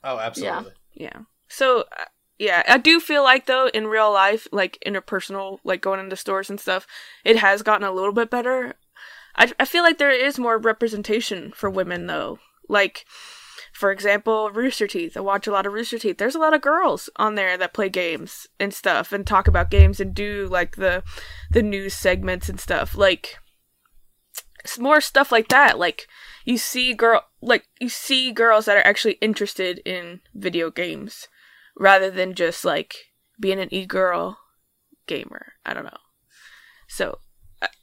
[0.02, 0.72] Oh, absolutely.
[0.94, 1.20] Yeah.
[1.48, 2.04] So uh,
[2.38, 6.48] yeah, I do feel like though in real life, like interpersonal, like going into stores
[6.48, 6.86] and stuff,
[7.24, 8.74] it has gotten a little bit better.
[9.36, 12.38] I I feel like there is more representation for women though.
[12.68, 13.04] Like
[13.80, 15.16] for example, Rooster Teeth.
[15.16, 16.18] I watch a lot of Rooster Teeth.
[16.18, 19.70] There's a lot of girls on there that play games and stuff and talk about
[19.70, 21.02] games and do like the
[21.50, 22.94] the news segments and stuff.
[22.94, 23.38] Like
[24.62, 25.78] it's more stuff like that.
[25.78, 26.06] Like
[26.44, 31.26] you see girl like you see girls that are actually interested in video games
[31.74, 32.94] rather than just like
[33.40, 34.36] being an e-girl
[35.06, 35.54] gamer.
[35.64, 36.02] I don't know.
[36.86, 37.20] So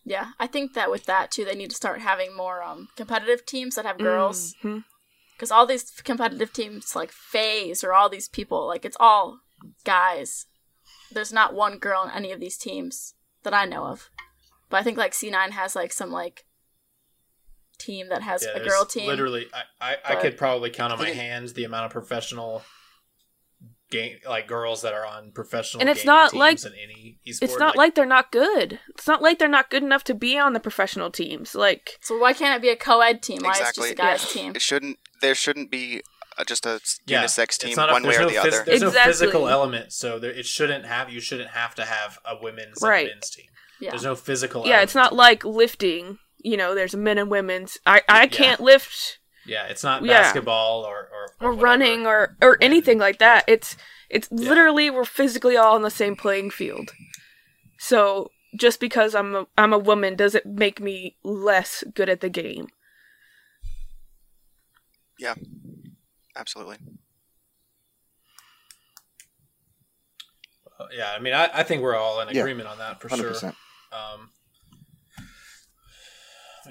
[0.06, 3.48] Yeah, I think that with that too, they need to start having more um competitive
[3.48, 4.54] teams that have girls.
[4.64, 4.84] mhm.
[5.38, 9.42] Because all these competitive teams, like FaZe or all these people, like it's all
[9.84, 10.48] guys
[11.12, 13.14] there's not one girl in any of these teams
[13.44, 14.10] that I know of.
[14.70, 16.46] But I think like C9 has like some like
[17.78, 19.08] team that has Yeah, a girl team.
[19.08, 22.64] Literally, I, I, I could probably count on my hands the amount of professional
[23.90, 25.82] game like girls that are on professional.
[25.82, 27.38] And it's gaming not teams like- in any esport.
[27.44, 28.80] It's not like, they're not good.
[28.90, 31.56] It's not like they're not good enough to be on the professional teams.
[31.56, 33.40] Like So why can't it be a co-ed team?
[33.42, 33.86] Why Exactly.
[33.88, 34.42] is it just a guys Yeah.
[34.42, 34.52] team?
[34.56, 35.00] It shouldn't.
[35.22, 36.02] There shouldn't be
[36.38, 38.36] uh, just a Yeah, unisex it's team not a- one way there's or no the
[38.36, 38.64] phys- other.
[38.66, 41.10] There's no physical element, so there, it shouldn't have.
[41.10, 43.08] You shouldn't have to have a women's Right.
[43.08, 43.48] and men's team.
[43.80, 43.90] Yeah.
[43.92, 44.66] There's no physical.
[44.68, 46.20] yeah, it's not like lifting.
[46.44, 47.80] You know, there's men and women's.
[47.88, 48.28] I I Yeah.
[48.28, 49.18] can't lift
[49.48, 50.22] Yeah, it's not Yeah.
[50.22, 51.62] basketball or or, or whatever.
[51.62, 53.46] running or or anything like that.
[53.48, 53.78] It's
[54.10, 54.50] it's Yeah.
[54.50, 56.92] literally we're physically all on the same playing field.
[57.80, 62.30] So just because I'm a, I'm a woman doesn't make me less good at the
[62.30, 62.68] game.
[65.20, 65.36] Yeah,
[66.36, 66.78] absolutely.
[70.80, 72.42] Uh, yeah, I mean, I, I think we're all in Yeah.
[72.42, 73.50] agreement on that for Hundred sure.
[73.92, 74.30] Um, let me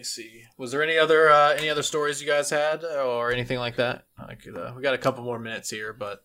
[0.06, 0.44] see.
[0.56, 4.06] Was there any other uh, any other stories you guys had or anything like that?
[4.18, 6.24] I could, uh, we got a couple more minutes here, but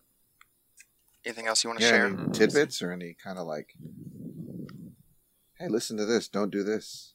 [1.24, 2.06] Anything else you want to Yeah, share?
[2.06, 3.74] any tidbits or any kind of like,
[5.58, 6.26] hey, listen to this.
[6.26, 7.14] Don't do this.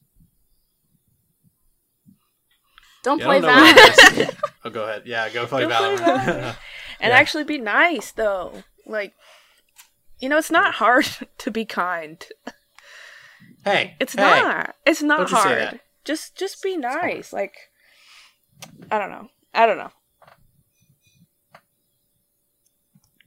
[3.02, 4.36] Don't Yeah, play I don't know what Valorant.
[4.64, 5.02] oh, go ahead.
[5.06, 6.24] Yeah, go play Go play Valorant.
[6.24, 6.56] Valorant.
[7.00, 7.16] and Yeah.
[7.18, 8.64] actually be nice though.
[8.86, 9.12] Like
[10.20, 11.06] you know, it's not hard
[11.38, 12.24] to be kind.
[13.64, 14.22] hey, It's hey.
[14.22, 14.74] not.
[14.86, 15.80] It's not Don't you say hard.
[16.08, 16.12] That.
[16.12, 17.32] Just just be nice.
[17.32, 17.54] Like
[18.90, 19.28] I don't know.
[19.54, 19.90] I don't know.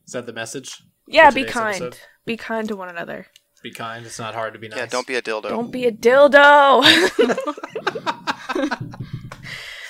[0.05, 0.83] Is that the message?
[1.07, 1.75] Yeah, be kind.
[1.75, 1.97] episode?
[2.25, 3.27] Be kind to one another.
[3.63, 4.05] Be kind.
[4.05, 4.79] It's not hard to be nice.
[4.79, 5.49] Yeah, don't be a dildo.
[5.49, 6.81] Don't be a dildo.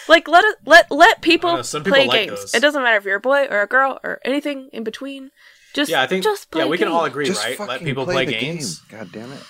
[0.07, 2.39] like let it, let let people, know, people play like games.
[2.39, 2.53] those.
[2.53, 5.31] It doesn't matter if you're a boy or a girl or anything in between.
[5.73, 6.23] Just Yeah, I think.
[6.23, 7.59] just play yeah, we can all agree, Just right?
[7.59, 8.79] Let people play, the games.
[8.79, 8.99] Game.
[8.99, 9.41] God damn it.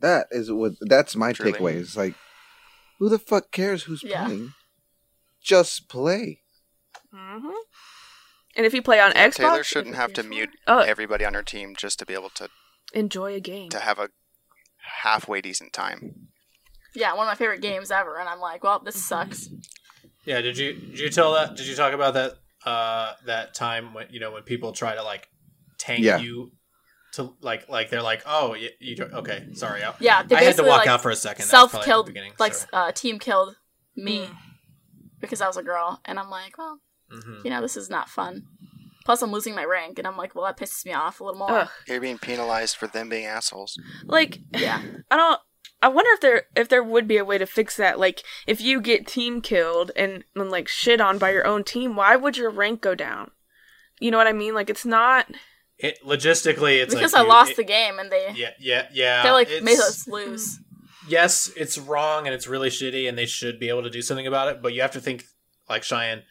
[0.00, 0.72] That is what.
[0.80, 1.52] That's my Truly.
[1.52, 1.74] takeaway.
[1.74, 2.14] Is like,
[2.98, 4.26] who the fuck cares who's Yeah.
[4.26, 4.54] playing?
[5.42, 6.40] Just play.
[7.14, 7.52] Mhm.
[8.56, 10.80] And if you play on Xbox, Taylor shouldn't have to mute Oh.
[10.80, 12.48] everybody on her team just to be able to
[12.92, 13.70] enjoy a game.
[13.70, 14.10] to have a
[15.02, 16.28] halfway decent time.
[16.94, 19.48] yeah, one of my favorite games ever, and I'm like, well, this sucks.
[20.24, 20.40] Yeah.
[20.40, 21.54] Did you did you tell that?
[21.56, 22.34] Did you talk about that?
[22.64, 25.28] Uh, that time when you know when people try to like
[25.78, 26.18] tank Yeah.
[26.18, 26.50] you
[27.14, 30.62] to like like they're like oh you, you okay sorry I, Yeah, I had to
[30.62, 31.46] walk like out for a second.
[31.46, 32.32] Self killed, beginning.
[32.38, 32.70] like sorry.
[32.72, 33.56] uh, team killed
[33.96, 34.36] me Mm.
[35.20, 36.80] because I was a girl, and I'm like, well,
[37.12, 37.44] Mhm.
[37.44, 38.44] you know, this is not fun.
[39.04, 41.38] Plus, I'm losing my rank, and I'm like, well, that pisses me off a little
[41.38, 41.50] more.
[41.60, 41.68] Ugh.
[41.86, 43.78] You're being penalized for them being assholes.
[44.04, 45.40] Like Yeah, I don't.
[45.80, 47.98] I wonder if there if there would be a way to fix that.
[47.98, 51.96] Like if you get team killed and, and like shit on by your own team,
[51.96, 53.30] why would your rank go down?
[54.00, 54.54] You know what I mean?
[54.54, 55.26] Like it's not.
[55.78, 58.88] It logistically it's because like I you- lost it- the game, and they Yeah, yeah,
[58.92, 59.22] yeah.
[59.22, 60.58] they like made us lose.
[61.08, 64.26] yes, it's wrong and it's really shitty, and they should be able to do something
[64.26, 64.60] about it.
[64.62, 65.24] But you have to think,
[65.68, 66.22] like Cheyenne,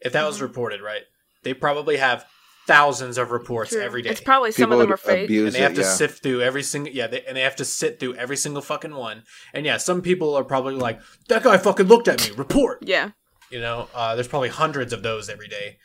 [0.00, 0.26] if that Mm-hmm.
[0.26, 1.02] was reported, right?
[1.44, 2.26] They probably have
[2.66, 3.80] thousands of reports True.
[3.80, 5.26] every day, It's probably some of them are fake.
[5.26, 5.76] abuse and they have it.
[5.76, 5.92] to Yeah.
[5.94, 8.96] sift through every single yeah, they, and they have to sit through every single fucking
[8.96, 9.22] one.
[9.54, 10.98] And yeah, some people are probably like,
[11.28, 12.78] "That guy fucking looked at me." Report.
[12.82, 13.10] Yeah.
[13.50, 15.78] You know, uh, there's probably hundreds of those every day.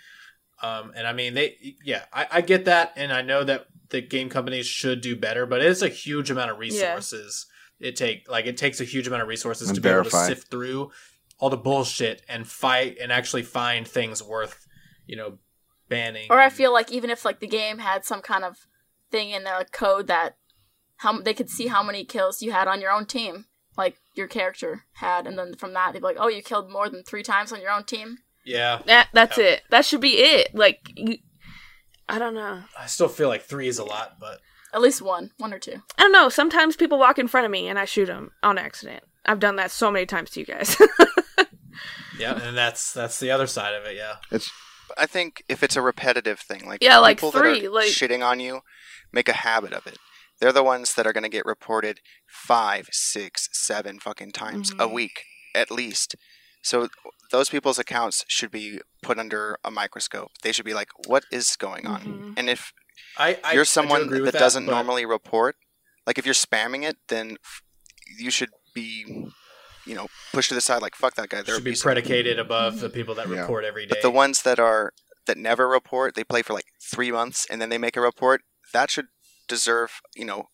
[0.62, 4.02] Um, and I mean, they, yeah, I, I get that, and I know that the
[4.02, 7.48] game companies should do better, but it's a huge amount of resources.
[7.80, 10.10] It take like it takes a huge amount of resources And to be able to
[10.12, 10.92] sift through
[11.40, 14.68] all the bullshit and fight and actually find things worth,
[15.08, 15.40] you know,
[15.90, 16.28] banning.
[16.30, 18.68] Or I feel like even if like the game had some kind of
[19.10, 20.38] thing in the code that
[20.98, 23.46] how they could see how many kills you had on your own team,
[23.76, 26.88] like your character had, and then from that they'd be like, "Oh, you killed more
[26.88, 29.44] than three times on your own team." Yeah, That that's Yeah.
[29.46, 29.64] it.
[29.70, 30.54] That should be it.
[30.56, 31.18] Like you,
[32.10, 32.64] I don't know.
[32.78, 34.40] I still feel like three is a lot, but
[34.74, 35.82] At least one, one or two.
[35.98, 36.30] I don't know.
[36.30, 39.04] Sometimes people walk in front of me and I shoot them on accident.
[39.26, 40.76] I've done that so many times to you guys.
[42.20, 43.96] yeah, and that's that's the other side of it.
[43.96, 44.48] Yeah, But
[44.98, 48.26] I think if it's a repetitive thing, like Yeah, like three, that are like- shitting
[48.26, 48.62] on you,
[49.12, 49.98] make a habit of it.
[50.40, 54.88] They're the ones that are going to get reported five, six, seven fucking times a
[54.88, 54.94] Mhm.
[54.94, 55.24] week
[55.54, 56.16] at least.
[56.64, 56.90] So
[57.32, 60.32] those people's accounts should be put under a microscope.
[60.44, 62.34] They should be like, "What is going on?" Mhm.
[62.38, 62.74] And if
[63.18, 65.56] I, I you're someone agree that, with doesn't but- normally report,
[66.06, 67.38] like if you're spamming it, then
[68.20, 69.06] you should be,
[69.86, 70.82] you know, pushed to the side.
[70.82, 71.42] Like, fuck that guy.
[71.42, 73.42] They're should be abusive." predicated above the people that Yeah.
[73.42, 73.90] report every day.
[73.96, 74.94] But the ones that are
[75.26, 78.42] that never report, they play for like three months and then they make a report.
[78.74, 79.08] That should
[79.48, 80.50] deserve, you know,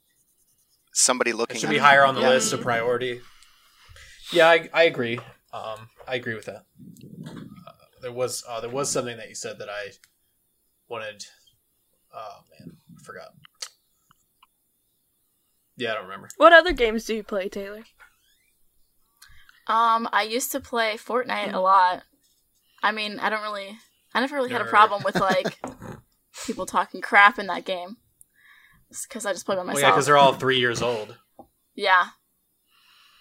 [0.93, 1.57] somebody looking.
[1.57, 1.81] It should at be it.
[1.81, 2.29] higher on the Yeah.
[2.29, 3.21] list of priority.
[4.31, 5.19] Yeah, I, I agree.
[5.53, 6.65] Um, I agree with that.
[7.27, 9.91] Uh, there was uh, there was something that you said that I
[10.87, 11.25] wanted.
[12.13, 13.29] Oh man, I forgot.
[15.75, 16.29] Yeah, I don't remember.
[16.37, 17.83] What other games do you play, Taylor?
[19.67, 22.03] Um, I used to play Fortnite a lot.
[22.81, 23.77] I mean, I don't really,
[24.13, 25.59] I never really had a problem with like
[26.45, 27.97] people talking crap in that game,
[29.03, 29.81] because I just play by Well, myself.
[29.83, 31.17] yeah, because they're all three years old.
[31.75, 32.05] yeah.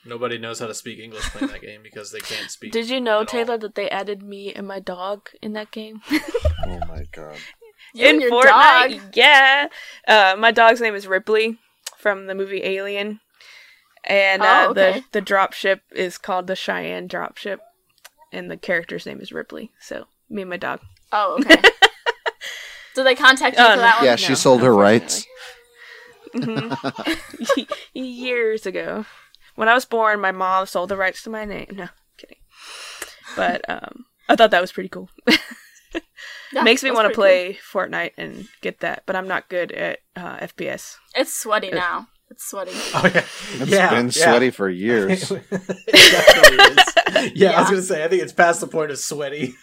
[0.07, 2.73] Nobody knows how to speak English playing that game because they can't speak.
[2.73, 3.25] Did you know, at all.
[3.27, 6.03] Taylor, that they added me and my dog in that game?
[6.69, 7.37] Oh my god.
[7.95, 9.11] You in Fortnite, dog.
[9.15, 9.69] yeah.
[10.09, 11.59] Uh, my dog's name is Ripley
[11.97, 13.21] from the movie Alien,
[14.03, 14.93] and uh, Oh, okay.
[14.99, 17.61] the the drop ship is called the Cheyenne drop ship,
[18.33, 19.71] and the character's name is Ripley.
[19.81, 20.81] So me and my dog.
[21.13, 21.55] Oh, okay.
[22.97, 24.05] Did they contact you Oh, for that one?
[24.05, 24.19] Yeah, one?
[24.19, 25.25] she sold her rights.
[26.35, 26.77] Mhm.
[27.95, 29.07] Years ago,
[29.57, 31.67] when I was born, my mom sold the rights to my name.
[31.73, 32.39] No, kidding.
[33.35, 35.11] But um, I thought that was pretty cool.
[36.53, 39.73] Yeah, Makes me want to pretty play Fortnite and get that, but I'm not good
[39.73, 40.95] at uh, FPS.
[41.17, 42.07] It's sweaty now.
[42.31, 42.71] It's sweaty.
[42.95, 44.11] Oh yeah, It's yeah, been yeah.
[44.13, 45.29] sweaty for years.
[45.33, 47.33] it definitely is.
[47.35, 48.05] Yeah, I was gonna say.
[48.05, 49.55] I think it's past the point of sweaty.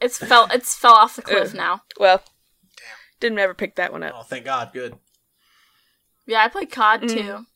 [0.00, 0.48] It's fell.
[0.52, 1.54] It's fell off the cliff Ugh.
[1.56, 1.82] now.
[2.00, 2.18] well,
[2.76, 2.86] damn.
[3.20, 4.14] didn't ever pick that one up.
[4.16, 4.70] Oh, thank God.
[4.72, 4.94] Good.
[6.26, 7.08] Yeah, I play COD Mm.
[7.10, 7.46] too.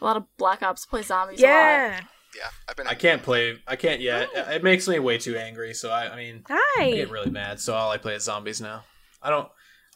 [0.00, 0.86] A lot of Black Ops.
[0.86, 1.40] Play zombies.
[1.40, 1.48] A lot.
[1.50, 2.00] Yeah.
[2.36, 2.86] Yeah, I've been.
[2.86, 3.56] I can't play.
[3.66, 4.28] I can't yet.
[4.34, 5.72] It makes me way too angry.
[5.74, 6.90] So I, I mean, I Hi.
[6.92, 7.58] get really mad.
[7.58, 8.84] So all I play is zombies now.
[9.22, 9.48] I don't.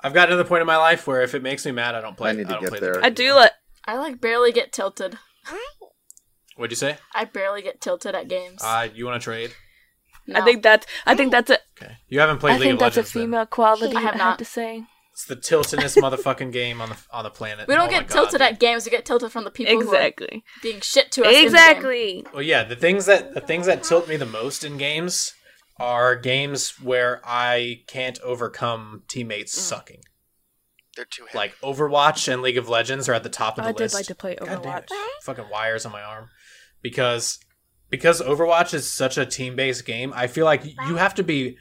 [0.02, 2.00] I've gotten to the point in my life where if it makes me mad, I
[2.00, 2.30] don't play.
[2.30, 2.94] I need to don't get play there.
[2.94, 3.40] game I do anymore.
[3.40, 3.52] let.
[3.84, 5.18] I like barely get tilted.
[6.56, 6.96] What'd you say?
[7.14, 8.62] I barely get tilted at games.
[8.64, 9.52] Uh, you want to trade?
[10.26, 10.40] No.
[10.40, 10.86] I think that's.
[11.06, 11.58] I think that's a.
[11.80, 11.96] Okay.
[12.08, 13.12] You haven't played I League think of that's a Legends.
[13.12, 13.22] then.
[13.24, 13.96] female quality.
[13.96, 14.38] I I have have not.
[14.38, 14.84] to say.
[15.12, 17.68] It's the tiltinest motherfucking game on the on the planet.
[17.68, 18.40] we don't Oh get tilted dude.
[18.42, 18.84] at games.
[18.86, 20.42] We get tilted from the people who are Exactly.
[20.62, 21.26] being shit to us.
[21.26, 21.46] in the game.
[21.46, 22.26] Exactly.
[22.32, 25.34] Well, yeah, the things that the things that tilt me the most in games
[25.78, 29.60] are games where I can't overcome teammates Mm.
[29.60, 30.00] sucking.
[30.96, 31.38] They're too heavy.
[31.38, 33.94] Like Overwatch and League of Legends are at the top of the list.
[33.94, 34.88] I did like to play Overwatch.
[35.24, 36.28] Fucking wires on my arm.
[36.82, 37.38] Because
[37.90, 41.58] because Overwatch is such a team-based game, I feel like you have to be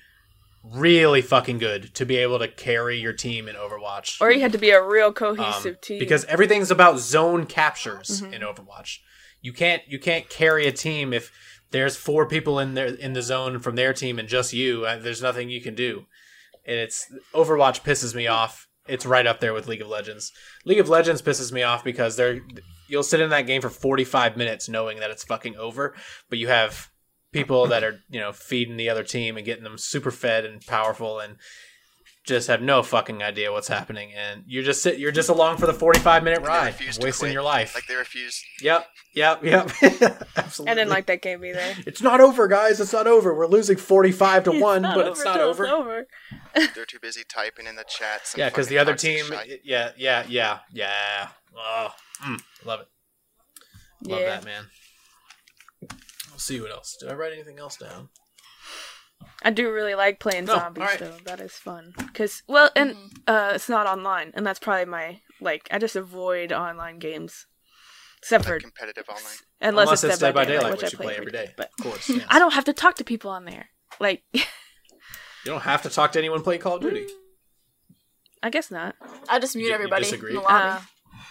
[0.64, 4.22] really fucking good to be able to carry your team in Overwatch.
[4.22, 6.00] Or you had to be a real Um, cohesive team.
[6.00, 8.34] because everything's about zone captures Mhm.
[8.34, 9.00] in Overwatch.
[9.42, 11.32] You can't you can't carry a team if
[11.72, 14.86] there's four people in there in the zone from their team and just you.
[14.86, 16.06] uh, There's nothing you can do.
[16.66, 18.68] And it's Overwatch pisses me off.
[18.88, 20.32] It's right up there with League of Legends.
[20.66, 22.42] League of Legends pisses me off because they're
[22.88, 25.96] you'll sit in that game for 45 minutes knowing that it's fucking over,
[26.30, 26.90] but you have
[27.32, 30.66] people that are, you know, feeding the other team and getting them super fed and
[30.66, 31.38] powerful and
[32.24, 35.66] just have no fucking idea what's happening and you're just sit, you're just along for
[35.66, 37.34] the 45 minute And they ride refuse wasting quit.
[37.34, 38.44] your life Like they refuse.
[38.62, 39.72] yep yep yep
[40.38, 41.74] absolutely I didn't like that game either.
[41.88, 45.38] it's not over guys it's not over we're losing 45 to 1 but it's not
[45.38, 46.08] till over over.
[46.76, 48.36] They're too busy typing in the chats.
[48.38, 49.62] yeah because the other team shite.
[49.64, 51.90] yeah yeah yeah yeah oh,
[52.24, 52.88] mm, love it
[54.08, 54.26] love Yeah.
[54.28, 54.81] that man let's
[56.42, 58.10] see what else did i write anything else down
[59.44, 61.00] I do really like playing Oh, zombies alright.
[61.00, 61.18] though.
[61.26, 61.94] That is fun.
[62.14, 63.10] Cause well, and Mhm.
[63.28, 65.68] uh, it's not online, and that's probably my like.
[65.72, 67.46] I just avoid online games,
[68.20, 69.24] except for Like competitive online.
[69.62, 71.70] unless, unless it's it's Dead by Daylight which which I play play every day But
[71.80, 72.26] of course yes.
[72.30, 73.70] I don't have to talk to people on there.
[74.00, 74.42] Like, you
[75.46, 77.08] don't have to talk to anyone playing call of duty
[78.44, 78.96] I guess not.
[79.30, 80.34] I just mute You- you everybody in disagree?
[80.34, 80.78] the lobby.
[80.78, 80.82] Uh,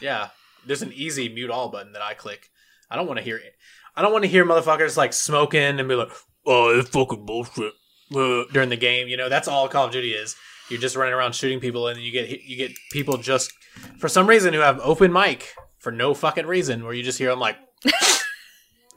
[0.00, 0.28] Yeah,
[0.64, 2.50] there's an easy mute all button that I click.
[2.88, 3.54] I don't want to hear it.
[4.00, 6.08] I don't want to hear motherfuckers like smoking and be like,
[6.46, 7.74] "Oh, it's fucking bullshit."
[8.16, 10.36] uh," during the game, you know, that's all Call of Duty is.
[10.70, 13.52] You're just running around shooting people, and you get you get people just
[13.98, 17.28] for some reason who have open mic for no fucking reason, where you just hear
[17.28, 17.58] them like,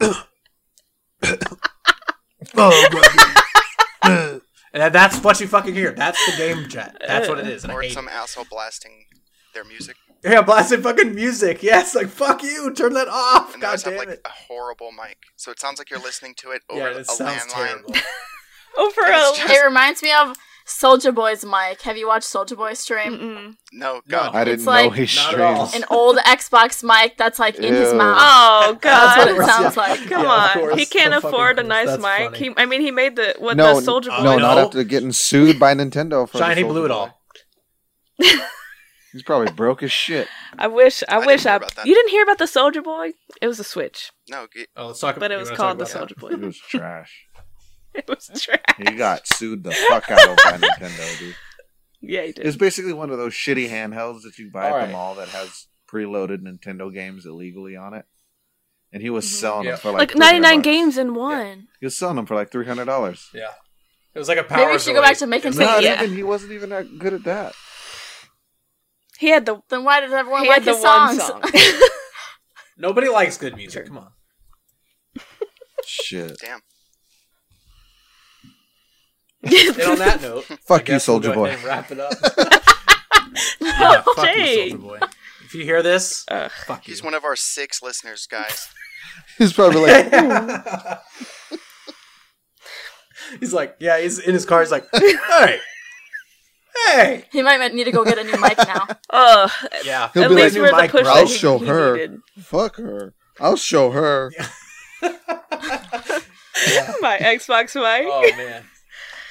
[2.56, 4.40] oh,
[4.72, 5.92] and that's what you fucking hear.
[5.92, 6.96] That's the game chat.
[7.06, 7.64] That's what it is.
[7.64, 9.04] And Or hate some asshole blasting
[9.52, 9.96] their music.
[10.24, 11.62] Yeah, blasting fucking music.
[11.62, 13.52] Yes, like fuck you, turn that off.
[13.54, 15.18] And they God always have damn like a horrible mic.
[15.36, 17.82] So it sounds like you're listening to it over Yeah, a it sounds landline.
[18.78, 19.10] over a.
[19.36, 20.34] just- It reminds me of
[20.66, 21.82] Soulja Boy's mic.
[21.82, 23.12] Have you watched Soulja Boy stream?
[23.18, 23.56] Mm-mm.
[23.74, 24.00] No, No.
[24.08, 24.34] God.
[24.34, 25.66] I didn't It's know like- he Not at all.
[25.66, 25.84] streams.
[25.84, 28.16] An old Xbox mic that's like in his mouth.
[28.20, 29.82] Oh God, That's what it sounds Yeah.
[29.82, 30.08] like.
[30.08, 32.00] Come Yeah, on, he can't Of afford a nice mic.
[32.00, 32.38] funny.
[32.38, 34.24] He, I mean, he made the what no, the Soulja Boy.
[34.24, 34.38] no, no.
[34.38, 37.20] not after getting sued by Nintendo for Shiny blue at all.
[39.14, 40.28] He's probably broke as shit.
[40.58, 41.02] I wish.
[41.08, 41.54] I, I wish I.
[41.84, 43.12] You didn't hear about the Soulja Boy?
[43.40, 45.18] It was a Switch, No, get, Oh, let's talk.
[45.18, 46.30] but it was called the Soulja Boy.
[46.30, 47.26] It was trash.
[47.94, 48.60] it was trash.
[48.76, 51.36] He got sued the fuck out of by Nintendo, dude.
[52.02, 52.44] Yeah, he did.
[52.44, 54.86] It's basically one of those shitty handhelds that you buy at Alright.
[54.88, 58.04] the mall that has preloaded Nintendo games illegally on it.
[58.92, 59.28] And he was Mhm.
[59.40, 59.70] selling Yeah.
[59.72, 61.68] them for like, like ninety nine games in one.
[61.80, 63.28] He was selling them for like three hundred dollars.
[63.34, 63.50] Yeah,
[64.14, 64.58] it was like a power.
[64.58, 66.02] Maybe we should go back to making It's some- Not Yeah.
[66.02, 66.14] even.
[66.16, 67.54] He wasn't even that good at that.
[69.18, 71.52] He had the Then why does everyone he like had the his one songs?
[71.52, 71.80] song.
[72.78, 73.86] Nobody likes good music.
[73.86, 74.08] Come on.
[75.86, 76.38] Shit.
[76.40, 76.60] Damn.
[79.44, 81.50] And on that note, I Fuck you, guess we'll Soulja Boy.
[81.50, 82.12] and wrap it up.
[83.60, 84.98] yeah, oh, fuck you, Soulja Boy.
[85.44, 86.50] If you hear this, Ugh.
[86.66, 86.92] fuck you.
[86.92, 88.68] He's one of our six listeners, guys.
[89.38, 90.10] He's probably like,
[93.38, 94.60] he's like, yeah, he's in his car.
[94.60, 95.58] He's like, hey,
[96.86, 98.86] hey, he might need to go get a new mic now.
[99.10, 99.50] Ugh.
[99.84, 100.10] yeah.
[100.14, 101.92] He'll At be least like, we're the push that I'll he, show he her.
[101.96, 102.20] needed.
[102.38, 103.14] fuck her.
[103.40, 104.32] I'll show her.
[107.00, 108.06] My Xbox mic.
[108.08, 108.64] Oh man.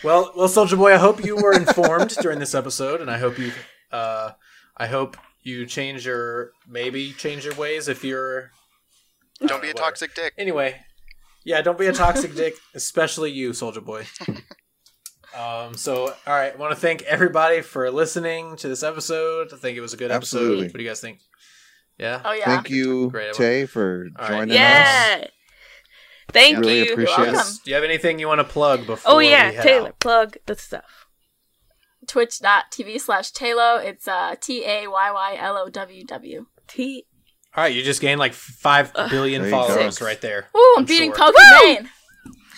[0.04, 3.40] Well, well, Soulja Boy, I hope you were informed during this episode, and I hope
[3.40, 3.54] you,
[3.92, 4.32] uh,
[4.76, 8.52] I hope you change your maybe change your ways if you're.
[9.42, 9.90] I Don't be know, a whatever.
[9.92, 10.34] toxic dick.
[10.38, 10.76] Anyway,
[11.46, 14.06] yeah, don't be a toxic dick, especially you, Soulja Boy.
[15.36, 19.52] Um, so, all right, I want to thank everybody for listening to this episode.
[19.54, 20.66] I think it was a good Absolutely.
[20.66, 20.74] episode.
[20.74, 21.20] What do you guys think?
[21.98, 22.22] Yeah.
[22.26, 22.46] Oh yeah.
[22.46, 24.30] Thank you, Great, Tay, for All right.
[24.30, 24.58] joining us.
[24.58, 25.28] yeah.
[26.32, 26.92] Thank Really you.
[26.94, 27.46] appreciate You're it.
[27.64, 29.14] Do you have anything you want to plug before?
[29.14, 30.00] Oh we yeah, head Taylor, out?
[30.00, 31.06] plug the stuff.
[32.08, 33.84] Twitch.tv slash TayyLoww.
[33.86, 36.46] It's uh T A Y Y L O W W.
[36.68, 37.06] T.
[37.56, 40.02] All right, you just gained like five billion There you followers Six.
[40.02, 40.48] right there.
[40.58, 41.32] Ooh, I'm I'm beating sure.
[41.32, 41.88] Pokimane.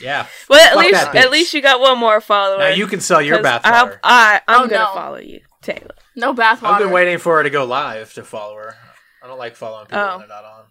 [0.02, 0.28] Yeah.
[0.50, 1.20] Well, at Fuck least that bitch.
[1.22, 2.60] at least you got one more follower.
[2.60, 3.62] Now you can sell your bathwater.
[3.64, 4.94] I, I, I'm Oh, gonna no.
[4.94, 5.96] follow you, Taylor.
[6.16, 6.64] No bathwater.
[6.72, 8.76] I've been waiting for her to go live to follow her.
[9.24, 10.18] I don't like following people Oh.
[10.18, 10.66] when they're not on.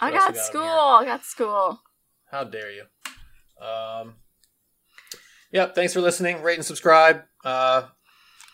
[0.00, 0.62] I What else got we got on school.
[0.62, 1.80] I got school.
[2.30, 2.84] How dare you?
[3.64, 4.14] Um,
[5.52, 5.74] yep.
[5.74, 6.42] Thanks for listening.
[6.42, 7.22] Rate and subscribe.
[7.44, 7.82] Uh,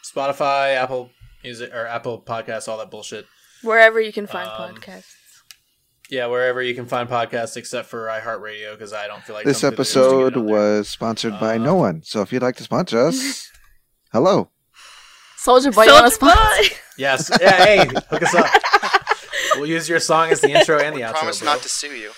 [0.04, 1.10] Spotify, Apple
[1.42, 3.26] Music, or Apple Podcasts, all that bullshit.
[3.62, 5.14] Wherever you can find Um, podcasts.
[6.08, 9.58] Yeah, wherever you can find podcasts, except for iHeartRadio, because I don't feel like This
[9.58, 10.54] some people just to get episode on there.
[10.54, 12.02] was sponsored by Uh, no one.
[12.04, 13.50] So if you'd like to sponsor us,
[14.12, 14.50] hello.
[15.44, 16.34] Soulja Boy, you want to Soulja?
[16.68, 16.76] Boy.
[16.98, 17.30] Yes.
[17.40, 17.52] Yeah.
[17.64, 18.46] Hey, hook us up.
[19.56, 21.14] We'll use your song as the intro and the outro.
[21.14, 21.46] Promise bro.
[21.52, 22.10] not to sue you.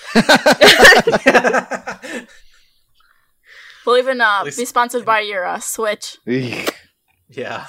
[3.87, 6.19] We'll even uh, least- be sponsored by your uh, Switch.
[6.27, 7.67] yeah.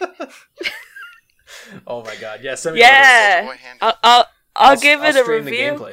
[1.86, 2.40] oh my god.
[2.42, 2.54] Yeah.
[2.56, 3.42] Send me Yeah.
[3.46, 3.56] Boy.
[3.80, 4.26] I'll I'll,
[4.56, 5.86] I'll, I'll, give I'll it a stream the review.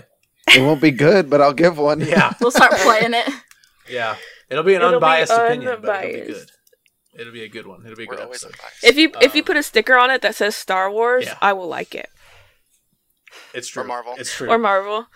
[0.48, 2.02] it won't be good, but I'll give one.
[2.02, 2.34] Yeah.
[2.42, 3.30] We'll start playing it.
[3.90, 4.16] Yeah.
[4.50, 6.50] It'll be an It'll be unbiased opinion, but it'll be good.
[7.14, 7.84] It'll be a good one.
[7.86, 8.52] It'll be a We're good episode.
[8.54, 8.84] unbiased.
[8.84, 11.38] If you if you Um, put a sticker on it that says Star Wars, yeah.
[11.42, 12.10] I will like it.
[13.54, 13.84] It's true.
[13.84, 14.14] Or Marvel.
[14.18, 14.50] It's true.
[14.50, 15.08] Or Marvel.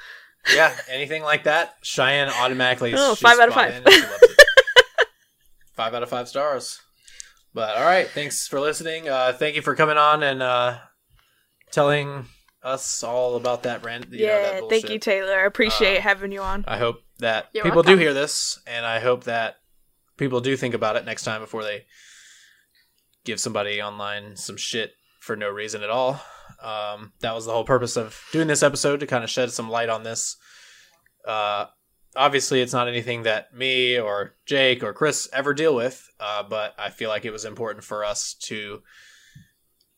[0.54, 2.93] yeah, anything like that, Cheyenne automatically.
[2.96, 3.72] Oh, she's five out of five.
[3.72, 4.41] in and she loves it.
[5.74, 6.80] five out of five stars.
[7.54, 9.08] But all right, thanks for listening.
[9.10, 10.78] Uh, thank you for coming on and uh,
[11.72, 12.26] telling
[12.66, 14.07] us all about that rant.
[14.11, 15.34] You know, that yeah, thank you, Taylor.
[15.39, 16.66] I appreciate Uh, having you on.
[16.68, 19.57] I hope that You're people do hear this, and I hope that
[20.18, 21.86] people do think about it next time before they
[23.24, 26.22] give somebody online some shit for no reason at all.
[26.61, 29.70] Um, that was the whole purpose of doing this episode to kind of shed some
[29.70, 30.36] light on this.
[31.28, 31.66] Uh,
[32.16, 36.74] obviously, it's not anything that me or Jake or Chris ever deal with, uh, but
[36.78, 38.82] I feel like it was important for us to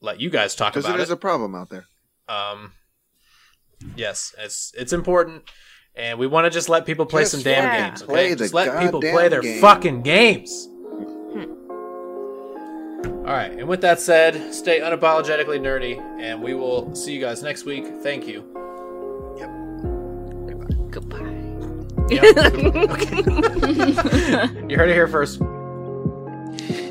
[0.01, 1.03] let you guys talk Because about it it.
[1.03, 1.85] is a problem out there.
[2.29, 2.73] Um,
[3.95, 5.43] yes, it's it's important,
[5.95, 7.89] and we want to just let people play Just some damn yeah.
[7.89, 8.03] games.
[8.03, 9.61] Okay, play just let people play their game.
[9.61, 10.67] fucking games.
[13.27, 17.43] All right, and with that said, stay unapologetically nerdy, and we will see you guys
[17.43, 17.85] next week.
[18.01, 18.45] Thank you.
[19.37, 19.49] Yep.
[20.91, 21.33] Goodbye.
[22.09, 22.23] Yep.
[24.69, 25.41] you heard it here first.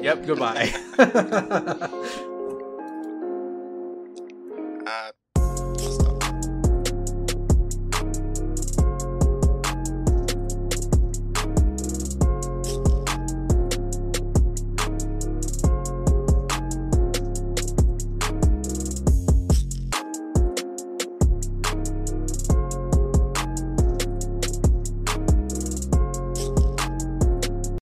[0.03, 0.27] Yep.
[0.27, 0.75] Goodbye.